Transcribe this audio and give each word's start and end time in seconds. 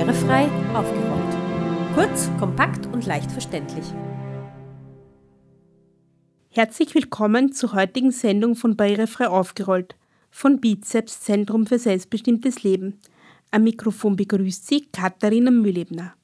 Barrierefrei 0.00 0.48
aufgerollt. 0.72 1.94
Kurz, 1.94 2.30
kompakt 2.38 2.86
und 2.86 3.04
leicht 3.04 3.30
verständlich. 3.30 3.84
Herzlich 6.48 6.94
willkommen 6.94 7.52
zur 7.52 7.74
heutigen 7.74 8.10
Sendung 8.10 8.56
von 8.56 8.76
Barrierefrei 8.76 9.28
aufgerollt 9.28 9.96
von 10.30 10.58
Bizeps 10.58 11.20
Zentrum 11.20 11.66
für 11.66 11.78
selbstbestimmtes 11.78 12.62
Leben. 12.62 12.98
Am 13.50 13.64
Mikrofon 13.64 14.16
begrüßt 14.16 14.66
Sie 14.66 14.86
Katharina 14.90 15.50
Mühlebner. 15.50 16.14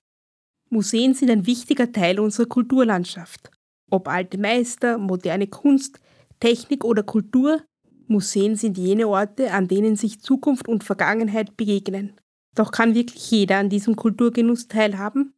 Museen 0.70 1.12
sind 1.12 1.30
ein 1.30 1.46
wichtiger 1.46 1.92
Teil 1.92 2.18
unserer 2.18 2.46
Kulturlandschaft. 2.46 3.50
Ob 3.90 4.08
alte 4.08 4.38
Meister, 4.38 4.96
moderne 4.96 5.48
Kunst, 5.48 6.00
Technik 6.40 6.82
oder 6.82 7.02
Kultur, 7.02 7.60
Museen 8.06 8.56
sind 8.56 8.78
jene 8.78 9.06
Orte, 9.06 9.52
an 9.52 9.68
denen 9.68 9.96
sich 9.96 10.22
Zukunft 10.22 10.66
und 10.66 10.82
Vergangenheit 10.82 11.58
begegnen. 11.58 12.14
Doch 12.56 12.72
kann 12.72 12.94
wirklich 12.94 13.30
jeder 13.30 13.58
an 13.58 13.68
diesem 13.68 13.94
Kulturgenuss 13.94 14.66
teilhaben? 14.66 15.34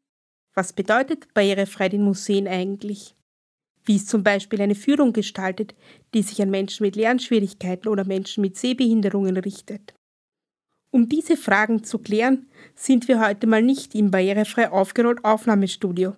Was 0.55 0.73
bedeutet 0.73 1.35
barrierefrei 1.35 1.89
den 1.91 2.03
Museen 2.03 2.49
eigentlich? 2.49 3.15
Wie 3.85 3.97
ist 3.97 4.09
zum 4.09 4.23
Beispiel 4.23 4.61
eine 4.61 4.75
Führung 4.75 5.13
gestaltet, 5.13 5.75
die 6.15 6.23
sich 6.23 6.41
an 6.41 6.51
Menschen 6.51 6.85
mit 6.85 6.95
Lernschwierigkeiten 6.95 7.89
oder 7.89 8.05
Menschen 8.05 8.41
mit 8.41 8.57
Sehbehinderungen 8.57 9.37
richtet? 9.37 9.95
Um 10.91 11.09
diese 11.09 11.37
Fragen 11.37 11.85
zu 11.85 11.99
klären, 11.99 12.47
sind 12.75 13.09
wir 13.09 13.21
heute 13.21 13.47
mal 13.47 13.63
nicht 13.63 13.95
im 13.95 14.11
barrierefrei 14.11 14.71
aufgerollt 14.71 15.25
Aufnahmestudio. 15.25 16.17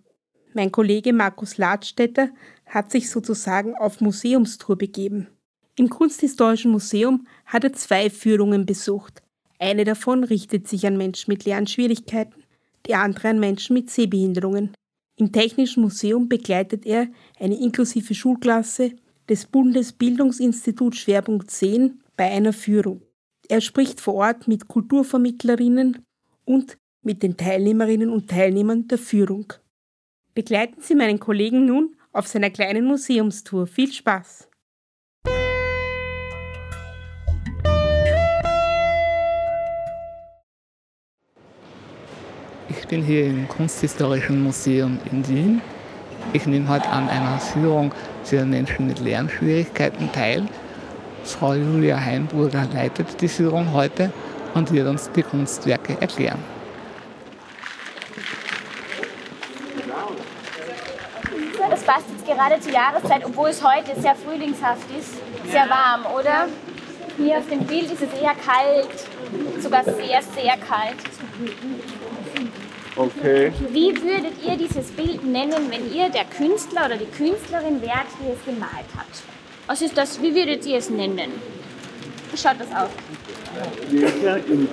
Mein 0.53 0.71
Kollege 0.71 1.13
Markus 1.13 1.59
Ladstätter 1.59 2.30
hat 2.67 2.91
sich 2.91 3.09
sozusagen 3.09 3.75
auf 3.75 4.01
Museumstour 4.01 4.77
begeben. 4.77 5.29
Im 5.77 5.89
Kunsthistorischen 5.89 6.73
Museum 6.73 7.27
hat 7.47 7.65
er 7.65 7.73
zwei 7.73 8.11
Führungen 8.11 8.67
besucht. 8.67 9.23
Eine 9.61 9.85
davon 9.85 10.25
richtet 10.25 10.66
sich 10.69 10.87
an 10.87 10.97
Menschen 10.97 11.30
mit 11.30 11.45
Lernschwierigkeiten, 11.45 12.43
die 12.87 12.95
andere 12.95 13.29
an 13.29 13.39
Menschen 13.39 13.75
mit 13.75 13.91
Sehbehinderungen. 13.91 14.73
Im 15.17 15.33
Technischen 15.33 15.83
Museum 15.83 16.30
begleitet 16.30 16.87
er 16.87 17.09
eine 17.39 17.61
inklusive 17.61 18.15
Schulklasse 18.15 18.93
des 19.29 19.45
Bundesbildungsinstituts 19.45 20.97
Schwerpunkt 20.97 21.51
10 21.51 22.01
bei 22.17 22.30
einer 22.30 22.55
Führung. 22.55 23.02
Er 23.49 23.61
spricht 23.61 24.01
vor 24.01 24.15
Ort 24.15 24.49
mit 24.49 24.67
Kulturvermittlerinnen 24.67 26.07
und 26.47 26.79
mit 27.02 27.23
den 27.23 27.37
Teilnehmerinnen 27.37 28.09
und 28.09 28.30
Teilnehmern 28.30 28.89
der 28.89 28.99
Führung. 28.99 29.52
Begleiten 30.35 30.80
Sie 30.80 30.95
meinen 30.95 31.21
Kollegen 31.21 31.67
nun 31.67 31.97
auf 32.13 32.27
seiner 32.27 32.51
kleinen 32.51 32.87
Museumstour. 32.87 33.67
Viel 33.67 33.93
Spaß! 33.93 34.49
Bin 42.91 43.05
hier 43.05 43.27
im 43.27 43.46
Kunsthistorischen 43.46 44.43
Museum 44.43 44.99
in 45.13 45.27
Wien. 45.29 45.63
Ich 46.33 46.45
nehme 46.46 46.69
heute 46.69 46.88
an 46.88 47.09
einer 47.09 47.38
Führung 47.38 47.95
für 48.24 48.45
Menschen 48.45 48.88
mit 48.88 48.99
Lernschwierigkeiten 48.99 50.10
teil. 50.10 50.49
Frau 51.23 51.55
Julia 51.55 52.01
Heimburger 52.01 52.66
leitet 52.74 53.21
die 53.21 53.29
Führung 53.29 53.73
heute 53.73 54.13
und 54.55 54.73
wird 54.73 54.88
uns 54.88 55.09
die 55.13 55.23
Kunstwerke 55.23 55.96
erklären. 56.01 56.41
Das 61.71 61.85
passt 61.85 62.07
jetzt 62.11 62.27
gerade 62.27 62.59
zur 62.59 62.73
Jahreszeit, 62.73 63.24
obwohl 63.24 63.51
es 63.51 63.63
heute 63.63 64.00
sehr 64.00 64.16
frühlingshaft 64.16 64.88
ist, 64.99 65.15
sehr 65.49 65.71
warm, 65.71 66.06
oder? 66.19 66.49
Hier 67.16 67.38
auf 67.38 67.49
dem 67.49 67.61
Bild 67.61 67.84
ist 67.84 68.03
es 68.03 68.21
eher 68.21 68.34
kalt, 68.34 68.88
sogar 69.62 69.84
sehr, 69.84 70.22
sehr 70.22 70.56
kalt. 70.56 70.97
Okay. 73.00 73.50
Wie 73.70 73.94
würdet 74.03 74.34
ihr 74.47 74.56
dieses 74.59 74.91
Bild 74.91 75.25
nennen, 75.25 75.71
wenn 75.71 75.91
ihr 75.93 76.11
der 76.11 76.25
Künstler 76.25 76.84
oder 76.87 76.97
die 76.97 77.06
Künstlerin 77.06 77.81
wärt, 77.81 78.06
die 78.21 78.31
es 78.33 78.44
gemalt 78.44 78.84
hat? 78.94 79.06
Was 79.66 79.81
ist 79.81 79.97
das? 79.97 80.21
Wie 80.21 80.34
würdet 80.34 80.66
ihr 80.66 80.77
es 80.78 80.91
nennen? 80.91 81.31
Wie 82.31 82.37
schaut 82.37 82.56
das 82.59 82.69
aus? 82.69 82.91
Jeder 83.91 84.37
im, 84.47 84.69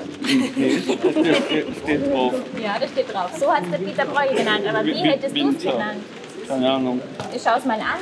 steht 1.84 2.12
drauf. 2.12 2.34
Ja, 2.62 2.76
das 2.80 2.92
steht 2.92 3.14
drauf. 3.14 3.32
So 3.40 3.52
hat 3.52 3.64
es 3.64 3.72
der 3.72 3.78
Peter 3.78 4.06
Breu 4.06 4.28
genannt, 4.36 4.64
aber 4.68 4.84
wie 4.86 4.94
Wi- 4.94 5.10
hättest 5.10 5.36
du 5.36 5.50
es 5.50 5.58
genannt? 5.64 6.04
Keine 6.48 6.72
Ahnung. 6.72 7.02
Ich 7.34 7.42
schau 7.42 7.58
es 7.58 7.66
mal 7.66 7.80
an. 7.80 8.02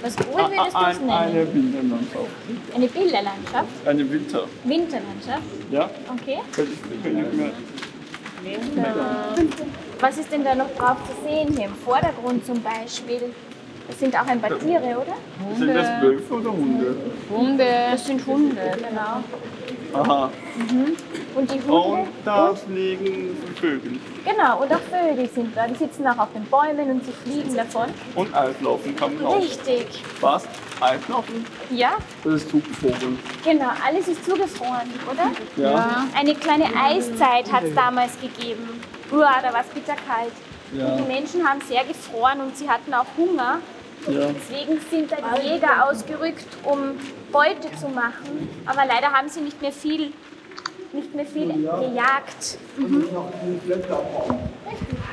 Was 0.00 0.16
wohl 0.18 0.34
würdest 0.36 0.58
du 0.58 0.62
es 0.64 0.74
Ein, 0.74 1.10
eine 1.10 1.32
nennen? 1.32 1.54
Winterlandschaft. 1.54 2.30
Eine 2.74 2.86
Bilderlandschaft? 2.86 3.68
Eine 3.84 4.10
Winter. 4.12 4.44
Winterlandschaft? 4.64 5.42
Ja? 5.70 5.90
Okay. 6.12 6.38
Was 10.00 10.18
ist 10.18 10.30
denn 10.32 10.44
da 10.44 10.54
noch 10.54 10.70
drauf 10.76 10.96
zu 11.06 11.28
sehen 11.28 11.48
hier 11.56 11.66
im 11.66 11.74
Vordergrund 11.74 12.44
zum 12.46 12.62
Beispiel? 12.62 13.34
Das 13.88 13.98
sind 13.98 14.14
auch 14.14 14.26
ein 14.26 14.40
paar 14.40 14.58
Tiere, 14.58 14.98
oder? 14.98 15.56
sind 15.56 15.74
das 15.74 16.02
Wölfe 16.02 16.34
oder 16.34 16.50
Hunde? 16.50 16.96
Hunde. 17.30 17.64
Das 17.90 18.06
sind 18.06 18.26
Hunde, 18.26 18.60
genau. 18.76 19.22
Aha. 19.94 20.30
Und 21.34 21.50
die 21.50 21.60
Hunde? 21.60 21.72
Und 21.72 22.08
da 22.22 22.54
fliegen 22.54 23.36
Vögel. 23.58 23.92
Genau, 24.24 24.60
und 24.60 24.72
auch 24.72 24.80
Vögel 24.80 25.28
sind 25.30 25.56
da. 25.56 25.66
Die 25.66 25.74
sitzen 25.74 26.06
auch 26.06 26.18
auf 26.18 26.28
den 26.34 26.44
Bäumen 26.44 26.90
und 26.90 27.04
sie 27.04 27.12
fliegen 27.12 27.56
davon. 27.56 27.86
Und 28.14 28.34
Eislaufen 28.34 28.94
kann 28.94 29.14
man 29.16 29.24
auch. 29.24 29.36
Richtig. 29.38 30.04
Was? 30.20 30.46
Eislaufen? 30.80 31.44
Ja, 31.70 31.92
Das 32.24 32.34
ist 32.34 32.50
Zugvogel. 32.50 33.18
genau. 33.44 33.70
Alles 33.84 34.08
ist 34.08 34.24
zugefroren, 34.24 34.88
oder? 35.10 35.30
Ja. 35.62 36.06
Eine 36.16 36.34
kleine 36.34 36.66
Eiszeit 36.76 37.50
hat 37.52 37.64
es 37.64 37.74
damals 37.74 38.12
gegeben. 38.20 38.80
Uah, 39.10 39.40
da 39.42 39.52
war 39.52 39.60
es 39.62 39.68
bitterkalt. 39.68 40.32
Und 40.72 40.78
Ja. 40.80 40.96
die 40.96 41.02
Menschen 41.02 41.46
haben 41.48 41.60
sehr 41.62 41.84
gefroren 41.84 42.40
und 42.40 42.56
sie 42.56 42.68
hatten 42.68 42.92
auch 42.94 43.06
Hunger. 43.16 43.58
Ja. 44.06 44.28
Deswegen 44.32 44.80
sind 44.90 45.10
da 45.10 45.16
die 45.36 45.48
Jäger 45.48 45.88
ausgerückt, 45.88 46.46
um 46.64 46.78
Beute 47.32 47.68
zu 47.80 47.88
machen. 47.88 48.48
Aber 48.66 48.84
leider 48.86 49.10
haben 49.12 49.28
sie 49.28 49.40
nicht 49.40 49.60
mehr 49.60 49.72
viel, 49.72 50.12
nicht 50.92 51.14
mehr 51.14 51.26
viel 51.26 51.48
gejagt. 51.48 52.58
Mhm. 52.76 53.08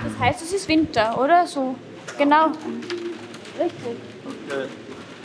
Das 0.03 0.19
heißt, 0.27 0.41
es 0.43 0.53
ist 0.53 0.67
Winter, 0.67 1.19
oder? 1.19 1.47
So. 1.47 1.75
Genau. 2.17 2.47
Richtig. 3.59 3.97
Okay. 4.25 4.67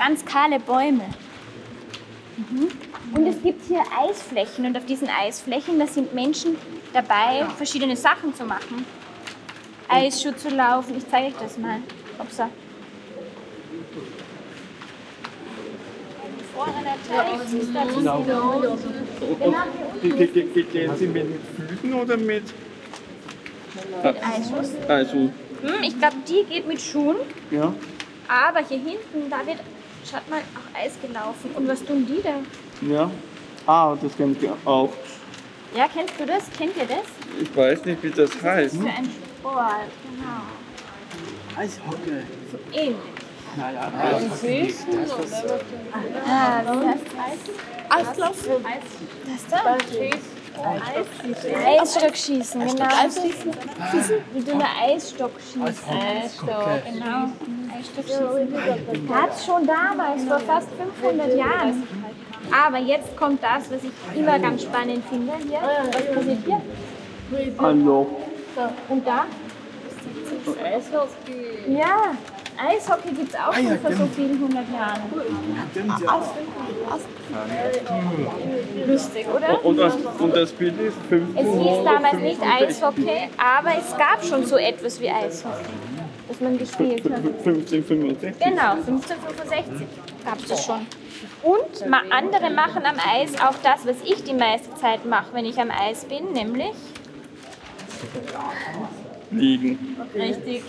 Ganz 0.01 0.25
kahle 0.25 0.59
Bäume. 0.59 1.05
Mhm. 2.39 2.69
Und 3.15 3.27
es 3.27 3.43
gibt 3.43 3.67
hier 3.67 3.83
Eisflächen 4.03 4.65
und 4.65 4.75
auf 4.75 4.87
diesen 4.87 5.09
Eisflächen, 5.11 5.79
da 5.79 5.87
sind 5.87 6.15
Menschen 6.15 6.57
dabei, 6.95 7.45
verschiedene 7.59 7.95
Sachen 7.97 8.35
zu 8.35 8.45
machen. 8.47 8.87
Eisschuh 9.89 10.33
zu 10.33 10.49
laufen. 10.49 10.97
Ich 10.97 11.07
zeige 11.11 11.27
euch 11.27 11.35
das 11.43 11.59
mal. 11.59 11.81
Upsa. 12.19 12.49
Gehen 20.73 20.97
Sie 20.97 21.07
mit 21.07 21.27
Füßen 21.57 21.95
oder 21.95 22.17
mit 22.17 22.45
Mit 24.03 24.17
Eisschuss. 24.17 24.71
Also, 24.89 25.31
Hm, 25.63 25.83
ich 25.83 25.99
glaube, 25.99 26.17
die 26.27 26.45
geht 26.45 26.67
mit 26.67 26.81
Schuhen. 26.81 27.17
ja. 27.51 27.73
Aber 28.29 28.61
hier 28.61 28.79
hinten, 28.79 29.29
da 29.29 29.45
wird, 29.45 29.59
schaut 30.09 30.29
mal, 30.31 30.41
auch 30.41 30.79
Eis 30.79 30.93
gelaufen. 31.03 31.51
Und 31.55 31.69
was 31.69 31.85
tun 31.85 32.07
die 32.07 32.23
da? 32.23 32.41
Ja. 32.87 33.11
Ah, 33.67 33.95
das 34.01 34.17
kennt 34.17 34.43
ich 34.43 34.49
auch. 34.65 34.91
Ja, 35.77 35.87
kennst 35.93 36.15
du 36.19 36.25
das? 36.27 36.45
Kennt 36.57 36.77
ihr 36.77 36.87
das? 36.87 37.05
Ich 37.41 37.55
weiß 37.57 37.85
nicht, 37.85 38.03
wie 38.03 38.11
das 38.11 38.31
heißt. 38.43 38.77
Für 38.77 38.89
ein 38.89 39.09
Sport, 39.39 39.91
genau. 40.03 40.43
Eishockey. 41.57 42.23
So 42.51 42.59
ähnlich. 42.73 42.97
Naja, 43.57 43.93
Ah, 43.93 44.21
wie 44.43 44.73
heißt 46.87 47.51
das? 47.89 48.09
Eislaufen. 48.09 48.65
Das 49.27 49.47
da? 49.51 49.77
Eisstockschießen, 51.67 52.61
genau. 52.61 52.85
Wie 54.33 54.41
du 54.41 54.53
eine 54.53 54.65
Eisstock 54.83 55.33
schießt. 55.41 55.83
Eisstock, 55.89 56.83
genau. 56.85 57.31
Eisstockschießen. 57.79 59.09
Gab 59.09 59.31
es 59.31 59.45
schon 59.47 59.67
damals, 59.67 60.25
vor 60.25 60.41
fast 60.41 60.69
500 61.01 61.37
Jahren. 61.37 61.87
Aber 62.53 62.79
jetzt 62.79 63.17
kommt 63.17 63.43
das, 63.43 63.71
was 63.71 63.85
ich 63.85 64.19
immer 64.19 64.39
ganz 64.39 64.63
spannend 64.63 65.05
finde. 65.09 65.33
Hier, 65.49 65.61
was 65.93 66.15
passiert 66.15 66.39
hier? 66.45 66.61
Hallo. 67.59 68.07
So, 68.57 68.93
und 68.93 69.07
da? 69.07 69.27
Ja, 71.69 72.15
Eishockey 72.61 73.13
gibt 73.13 73.33
es 73.33 73.41
auch 73.41 73.55
schon 73.55 73.79
vor 73.79 73.93
so 73.93 74.07
vielen 74.15 74.39
hundert 74.41 74.71
Jahren. 74.73 75.03
Lustig, 78.87 79.27
oder? 79.35 79.65
Und 79.65 79.77
das, 79.79 79.95
und 80.19 80.37
das 80.37 80.53
Bild 80.53 80.81
ist 80.81 80.97
15. 81.09 81.37
Es 81.37 81.63
hieß 81.63 81.85
damals 81.85 82.19
nicht 82.19 82.41
Eishockey, 82.43 83.31
aber 83.37 83.71
es 83.79 83.97
gab 83.97 84.25
schon 84.25 84.45
so 84.45 84.57
etwas 84.57 85.01
wie 85.01 85.09
Eishockey, 85.09 85.65
das 86.29 86.41
man 86.41 86.59
gespielt 86.59 87.05
hat. 87.05 87.19
1565. 87.19 88.39
Genau, 88.39 88.73
1565 88.73 89.87
gab 90.25 90.39
es 90.39 90.47
das 90.47 90.65
schon. 90.65 90.87
Und 91.43 91.89
ma 91.89 92.01
andere 92.11 92.51
machen 92.51 92.85
am 92.85 92.97
Eis 92.97 93.35
auch 93.41 93.55
das, 93.63 93.87
was 93.87 93.97
ich 94.05 94.23
die 94.25 94.35
meiste 94.35 94.75
Zeit 94.75 95.05
mache, 95.07 95.33
wenn 95.33 95.45
ich 95.45 95.59
am 95.59 95.71
Eis 95.71 96.05
bin, 96.05 96.33
nämlich 96.33 96.73
Liegen. 99.31 99.97
Richtig. 100.15 100.63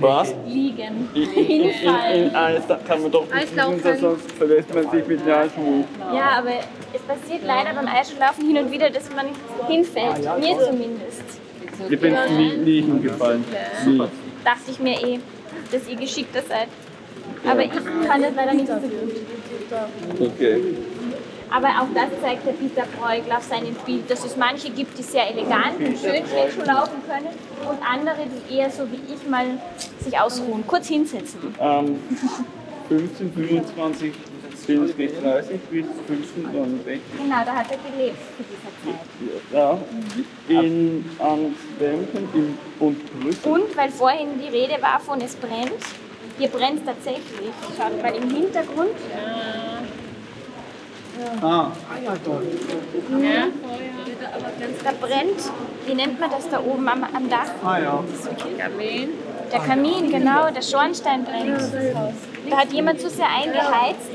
Was? 0.00 0.34
Liegen. 0.46 1.08
In, 1.14 1.32
in, 1.32 1.70
in, 1.70 2.34
Eis 2.34 2.66
da 2.66 2.78
kann 2.86 3.02
man 3.02 3.10
doch 3.10 3.26
nicht 3.32 3.54
liegen, 3.54 3.98
sonst 4.00 4.32
verlässt 4.32 4.74
man 4.74 4.90
sich 4.90 5.06
mit 5.06 5.26
Jahrenschuhen. 5.26 5.84
Ja, 6.12 6.38
aber 6.38 6.50
es 6.92 7.02
passiert 7.02 7.44
leider 7.44 7.74
beim 7.74 7.86
Eisschlafen 7.86 8.46
hin 8.46 8.58
und 8.58 8.70
wieder, 8.70 8.90
dass 8.90 9.08
man 9.14 9.26
hinfällt. 9.68 10.18
Mir 10.40 10.58
zumindest. 10.58 11.22
Ich 11.88 12.00
bin 12.00 12.16
nie 12.36 12.50
liegen 12.50 13.02
gefallen. 13.02 13.44
Nie. 13.86 13.98
Dachte 14.44 14.70
ich 14.70 14.78
mir 14.78 15.00
eh, 15.00 15.20
dass 15.70 15.88
ihr 15.88 15.96
geschickter 15.96 16.42
seid. 16.42 16.68
Aber 17.48 17.62
ich 17.62 17.70
kann 17.70 18.22
das 18.22 18.34
leider 18.34 18.54
nicht 18.54 18.68
so 18.68 18.74
gut. 18.74 18.90
Okay. 20.20 20.60
Aber 21.54 21.68
auch 21.68 21.86
das 21.94 22.08
zeigt 22.20 22.44
der 22.44 22.52
Peter 22.52 22.82
Bruegel 22.98 23.30
auf 23.30 23.44
seinem 23.44 23.74
Bild, 23.86 24.10
dass 24.10 24.24
es 24.24 24.36
manche 24.36 24.70
gibt, 24.70 24.98
die 24.98 25.04
sehr 25.04 25.30
elegant 25.30 25.78
und 25.78 25.96
schön 25.96 26.24
Schlittschuh 26.26 26.66
laufen 26.66 27.00
können 27.06 27.28
und 27.70 27.78
andere, 27.88 28.26
die 28.26 28.56
eher 28.56 28.68
so 28.68 28.90
wie 28.90 29.00
ich 29.14 29.28
mal 29.30 29.46
sich 30.00 30.18
ausruhen, 30.18 30.66
kurz 30.66 30.88
hinsetzen. 30.88 31.54
Ähm, 31.60 32.00
15, 32.88 33.32
25 33.32 34.12
bin 34.66 34.88
ich 34.88 34.96
nicht 34.96 35.22
30 35.22 35.60
bis 35.70 35.86
15, 36.08 36.42
69. 36.42 37.00
Genau, 37.18 37.36
da 37.44 37.54
hat 37.54 37.66
er 37.70 37.78
gelebt 37.88 38.18
zu 38.36 38.42
dieser 38.50 38.72
Zeit. 38.82 39.42
Ja, 39.52 39.78
in 40.48 41.04
Antwerpen 41.20 42.28
in, 42.34 42.58
und 42.80 43.20
Brüssel. 43.20 43.52
Und 43.52 43.76
weil 43.76 43.90
vorhin 43.90 44.40
die 44.42 44.48
Rede 44.48 44.82
war 44.82 44.98
von 44.98 45.20
es 45.20 45.36
brennt, 45.36 45.70
hier 46.36 46.48
brennt 46.48 46.80
es 46.80 46.84
tatsächlich. 46.84 47.52
Schaut 47.78 48.02
mal 48.02 48.12
im 48.12 48.28
Hintergrund. 48.28 48.90
Ah, 51.42 51.70
Da 54.84 54.92
brennt, 55.00 55.40
wie 55.86 55.94
nennt 55.94 56.18
man 56.20 56.30
das 56.30 56.48
da 56.48 56.60
oben 56.60 56.88
am, 56.88 57.04
am 57.04 57.30
Dach? 57.30 57.46
ah 57.64 57.78
ja. 57.78 58.04
Der 59.52 59.60
Kamin, 59.60 60.10
genau, 60.10 60.50
der 60.50 60.62
Schornstein 60.62 61.24
brennt. 61.24 61.60
Da 62.50 62.56
hat 62.58 62.72
jemand 62.72 63.00
zu 63.00 63.08
sehr 63.08 63.28
eingeheizt 63.28 64.10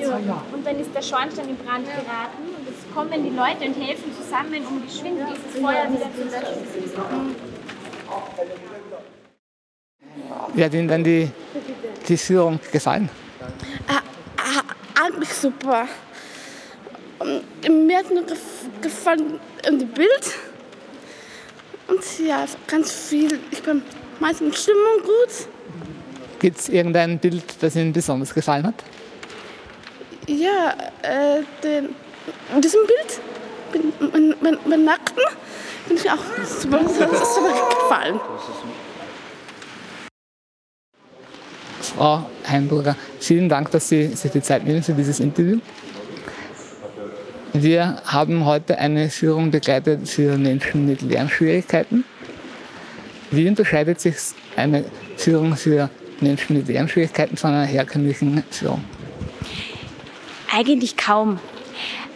und 0.54 0.66
dann 0.66 0.80
ist 0.80 0.94
der 0.94 1.02
Schornstein 1.02 1.50
in 1.50 1.58
Brand 1.58 1.86
geraten 1.86 2.44
und 2.58 2.68
jetzt 2.68 2.94
kommen 2.94 3.24
die 3.24 3.30
Leute 3.30 3.66
und 3.66 3.82
helfen 3.82 4.12
zusammen, 4.16 4.66
um 4.68 4.84
geschwind 4.86 5.20
dieses 5.30 5.62
Feuer 5.62 5.86
wieder 5.90 6.10
zu 6.14 6.24
löschen. 6.24 7.36
Wie 10.54 10.64
hat 10.64 10.74
Ihnen 10.74 10.88
denn 10.88 11.04
die, 11.04 11.32
die 12.08 12.18
Führung 12.18 12.60
gefallen? 12.72 13.10
Ah, 13.88 14.02
eigentlich 15.02 15.30
super. 15.34 15.88
Und 17.20 17.88
mir 17.88 17.98
hat 17.98 18.10
nur 18.10 18.24
gef- 18.24 18.82
gefallen 18.82 19.40
ähm, 19.64 19.80
die 19.80 19.86
Bild. 19.86 20.36
Und 21.88 22.00
ja, 22.26 22.46
ganz 22.68 22.92
viel. 22.92 23.40
Ich 23.52 23.62
bin 23.62 23.82
meistens 24.20 24.64
Stimmung 24.64 25.02
gut. 25.04 25.48
Gibt 26.40 26.60
es 26.60 26.70
irgendein 26.70 27.20
Bild, 27.20 27.44
das 27.60 27.76
Ihnen 27.76 27.92
besonders 27.92 28.34
gefallen 28.34 28.68
hat? 28.68 28.76
Ja, 30.28 30.76
äh, 31.02 31.44
den, 31.64 31.96
in 32.56 32.62
diesem 32.62 32.82
Bild, 32.86 34.14
mein, 34.14 34.36
mein, 34.42 34.58
mein 34.66 34.86
Nackten, 34.86 35.24
bin 35.88 35.98
ich 35.98 36.10
auch 36.10 36.18
super, 36.46 36.88
super, 36.88 37.26
super 37.26 37.70
gefallen. 37.82 38.20
Frau 41.82 42.30
Heimburger, 42.48 42.96
vielen 43.20 43.50
Dank, 43.50 43.72
dass 43.72 43.90
Sie 43.90 44.08
sich 44.08 44.32
die 44.32 44.42
Zeit 44.42 44.64
nehmen 44.64 44.84
für 44.84 44.94
dieses 44.94 45.20
Interview. 45.20 45.60
Wir 47.54 48.02
haben 48.06 48.46
heute 48.46 48.78
eine 48.78 49.10
Führung 49.10 49.50
begleitet 49.50 50.08
für 50.08 50.38
Menschen 50.38 50.86
mit 50.86 51.02
Lernschwierigkeiten. 51.02 52.04
Wie 53.32 53.48
unterscheidet 53.48 54.00
sich 54.00 54.16
eine 54.56 54.86
Führung 55.18 55.56
für 55.56 55.90
Menschen 56.22 56.58
mit 56.58 56.68
Lernschwierigkeiten 56.68 57.38
von 57.38 57.52
einer 57.52 57.66
herkömmlichen 57.66 58.44
Führung? 58.52 58.84
Eigentlich 60.52 60.96
kaum. 60.96 61.40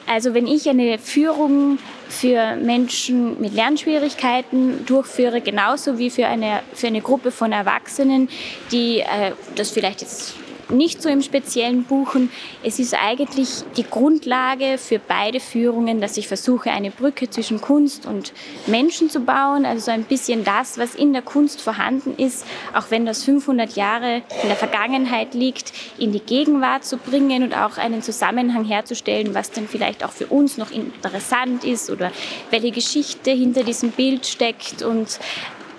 Also 0.06 0.36
wenn 0.36 0.46
ich 0.46 0.70
eine 0.70 1.00
Führung 1.00 1.80
für 2.10 2.56
Menschen 2.56 3.42
mit 3.42 3.54
Lernschwierigkeiten 3.54 4.86
durchführe, 4.86 5.42
genauso 5.42 5.98
wie 5.98 6.12
für 6.12 6.28
eine, 6.28 6.60
für 6.74 6.88
eine 6.88 7.02
Gruppe 7.02 7.32
von 7.32 7.52
Erwachsenen, 7.52 8.30
die 8.72 9.00
äh, 9.00 9.32
das 9.56 9.72
vielleicht 9.72 10.02
jetzt 10.02 10.36
nicht 10.74 11.02
so 11.02 11.10
im 11.10 11.22
Speziellen 11.22 11.84
buchen. 11.84 12.32
Es 12.64 12.80
ist 12.80 12.94
eigentlich 12.94 13.64
die 13.78 13.84
Grundlage 13.84 14.78
für 14.78 15.00
beide 15.00 15.40
Führungen, 15.40 16.02
dass 16.02 16.18
ich 16.18 16.28
versuche, 16.28 16.72
eine 16.72 16.92
Brücke 16.92 17.30
zwischen 17.30 17.62
Kunst 17.62 18.06
und 18.06 18.34
Menschen 18.68 19.10
zu 19.10 19.22
bauen. 19.22 19.66
Also 19.66 19.86
so 19.86 19.92
ein 19.92 20.04
bisschen 20.04 20.44
das, 20.44 20.78
was 20.78 20.96
in 20.96 21.14
der 21.14 21.22
Kunst 21.22 21.62
vorhanden 21.62 22.16
ist, 22.18 22.46
auch 22.74 22.90
wenn 22.90 23.06
das 23.06 23.24
500 23.24 23.76
Jahre 23.76 24.24
in 24.42 24.48
der 24.48 24.58
Vergangenheit 24.58 25.34
liegt, 25.34 25.74
in 25.98 26.12
die 26.12 26.20
Gegenwart 26.20 26.86
zu 26.86 26.98
bringen 26.98 27.44
und 27.44 27.54
auch 27.54 27.78
einen 27.78 28.02
Zusammenhang 28.02 28.66
herzustellen, 28.66 29.34
was 29.34 29.52
denn 29.52 29.68
vielleicht 29.68 30.04
auch 30.04 30.12
für 30.12 30.28
uns 30.28 30.58
noch 30.58 30.72
interessant 30.72 31.64
ist 31.64 31.90
oder 31.90 32.12
welche 32.50 32.72
Geschichte 32.72 33.32
hinter 33.32 33.64
diesem 33.64 33.92
Bild 33.92 34.26
steckt 34.26 34.82
und 34.82 35.20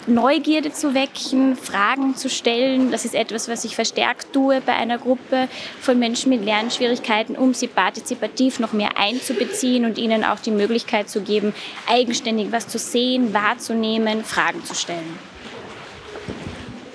Neugierde 0.07 0.71
zu 0.73 0.95
wecken, 0.95 1.57
Fragen 1.57 2.15
zu 2.17 2.29
stellen. 2.29 2.91
Das 2.91 3.05
ist 3.05 3.15
etwas, 3.15 3.49
was 3.49 3.65
ich 3.65 3.75
verstärkt 3.75 4.33
tue 4.33 4.61
bei 4.61 4.75
einer 4.75 4.99
Gruppe 4.99 5.49
von 5.81 5.99
Menschen 5.99 6.31
mit 6.31 6.45
Lernschwierigkeiten, 6.45 7.37
um 7.37 7.55
sie 7.55 7.69
partizipativ 7.69 8.61
noch 8.61 8.73
mehr 8.73 8.99
einzubeziehen 8.99 9.85
und 9.85 9.99
ihnen 9.99 10.25
auch 10.25 10.41
die 10.41 10.51
Möglichkeit 10.51 11.09
zu 11.09 11.23
geben, 11.23 11.55
eigenständig 11.89 12.53
was 12.53 12.69
zu 12.69 12.79
sehen, 12.79 13.33
wahrzunehmen, 13.33 14.25
Fragen 14.25 14.63
zu 14.65 14.75
stellen. 14.75 15.19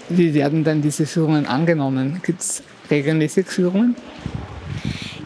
Wie 0.09 0.33
werden 0.33 0.63
denn 0.63 0.81
diese 0.81 1.05
Führungen 1.05 1.45
angenommen? 1.45 2.21
Gibt 2.25 2.41
es 2.41 2.63
regelmäßig 2.89 3.47
Führungen? 3.47 3.95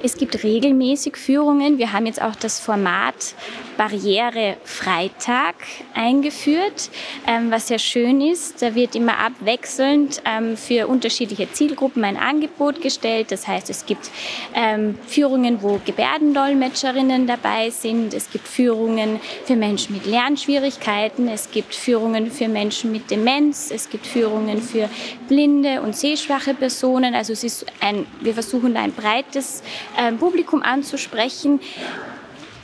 Es 0.01 0.17
gibt 0.17 0.43
regelmäßig 0.43 1.15
Führungen. 1.15 1.77
Wir 1.77 1.93
haben 1.93 2.05
jetzt 2.05 2.21
auch 2.21 2.35
das 2.35 2.59
Format 2.59 3.35
Barriere 3.77 4.57
Freitag 4.63 5.55
eingeführt, 5.93 6.89
ähm, 7.27 7.51
was 7.51 7.67
sehr 7.67 7.79
schön 7.79 8.21
ist. 8.21 8.61
Da 8.61 8.75
wird 8.75 8.95
immer 8.95 9.17
abwechselnd 9.19 10.21
ähm, 10.25 10.57
für 10.57 10.87
unterschiedliche 10.87 11.51
Zielgruppen 11.51 12.03
ein 12.03 12.17
Angebot 12.17 12.81
gestellt. 12.81 13.31
Das 13.31 13.47
heißt, 13.47 13.69
es 13.69 13.85
gibt 13.85 14.09
ähm, 14.55 14.97
Führungen, 15.07 15.61
wo 15.61 15.79
Gebärdendolmetscherinnen 15.85 17.27
dabei 17.27 17.69
sind. 17.69 18.13
Es 18.13 18.29
gibt 18.29 18.47
Führungen 18.47 19.19
für 19.45 19.55
Menschen 19.55 19.95
mit 19.95 20.05
Lernschwierigkeiten. 20.05 21.27
Es 21.27 21.51
gibt 21.51 21.75
Führungen 21.75 22.31
für 22.31 22.47
Menschen 22.47 22.91
mit 22.91 23.11
Demenz. 23.11 23.71
Es 23.71 23.89
gibt 23.89 24.05
Führungen 24.05 24.61
für 24.61 24.89
blinde 25.27 25.81
und 25.81 25.95
sehschwache 25.95 26.53
Personen. 26.53 27.15
Also 27.15 27.33
es 27.33 27.43
ist 27.43 27.65
ein, 27.79 28.05
wir 28.21 28.33
versuchen 28.33 28.73
da 28.73 28.81
ein 28.81 28.93
breites 28.93 29.63
ähm, 29.97 30.17
Publikum 30.17 30.61
anzusprechen. 30.61 31.59